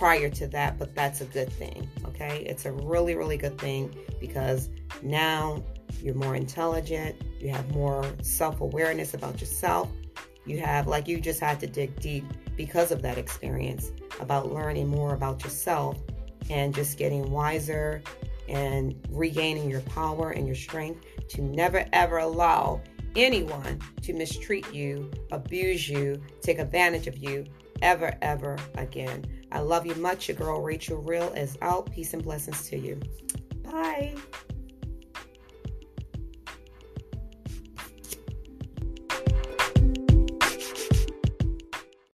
prior 0.00 0.30
to 0.30 0.46
that, 0.48 0.78
but 0.78 0.94
that's 0.94 1.20
a 1.20 1.26
good 1.26 1.52
thing, 1.52 1.86
okay? 2.06 2.42
It's 2.46 2.64
a 2.64 2.72
really, 2.72 3.14
really 3.14 3.36
good 3.36 3.58
thing 3.58 3.94
because 4.18 4.70
now 5.02 5.62
you're 6.02 6.14
more 6.14 6.34
intelligent, 6.34 7.16
you 7.38 7.50
have 7.50 7.70
more 7.72 8.10
self 8.22 8.62
awareness 8.62 9.12
about 9.12 9.40
yourself. 9.42 9.90
You 10.46 10.58
have, 10.60 10.86
like, 10.86 11.06
you 11.06 11.20
just 11.20 11.38
had 11.38 11.60
to 11.60 11.66
dig 11.66 12.00
deep 12.00 12.24
because 12.56 12.92
of 12.92 13.02
that 13.02 13.18
experience 13.18 13.92
about 14.20 14.50
learning 14.50 14.88
more 14.88 15.12
about 15.12 15.44
yourself 15.44 15.98
and 16.48 16.74
just 16.74 16.96
getting 16.96 17.30
wiser 17.30 18.02
and 18.48 18.94
regaining 19.10 19.68
your 19.68 19.82
power 19.82 20.30
and 20.30 20.46
your 20.46 20.56
strength 20.56 21.04
to 21.28 21.42
never 21.42 21.84
ever 21.92 22.18
allow 22.18 22.80
anyone 23.16 23.78
to 24.00 24.14
mistreat 24.14 24.72
you, 24.72 25.10
abuse 25.30 25.90
you, 25.90 26.22
take 26.40 26.58
advantage 26.58 27.06
of 27.06 27.18
you 27.18 27.44
ever, 27.82 28.16
ever 28.22 28.56
again. 28.76 29.24
I 29.52 29.60
love 29.60 29.86
you 29.86 29.94
much. 29.96 30.28
Your 30.28 30.36
girl 30.36 30.60
Rachel 30.60 30.98
Real 30.98 31.32
is 31.32 31.56
out. 31.62 31.90
Peace 31.92 32.14
and 32.14 32.22
blessings 32.22 32.68
to 32.68 32.78
you. 32.78 33.00
Bye. 33.62 34.14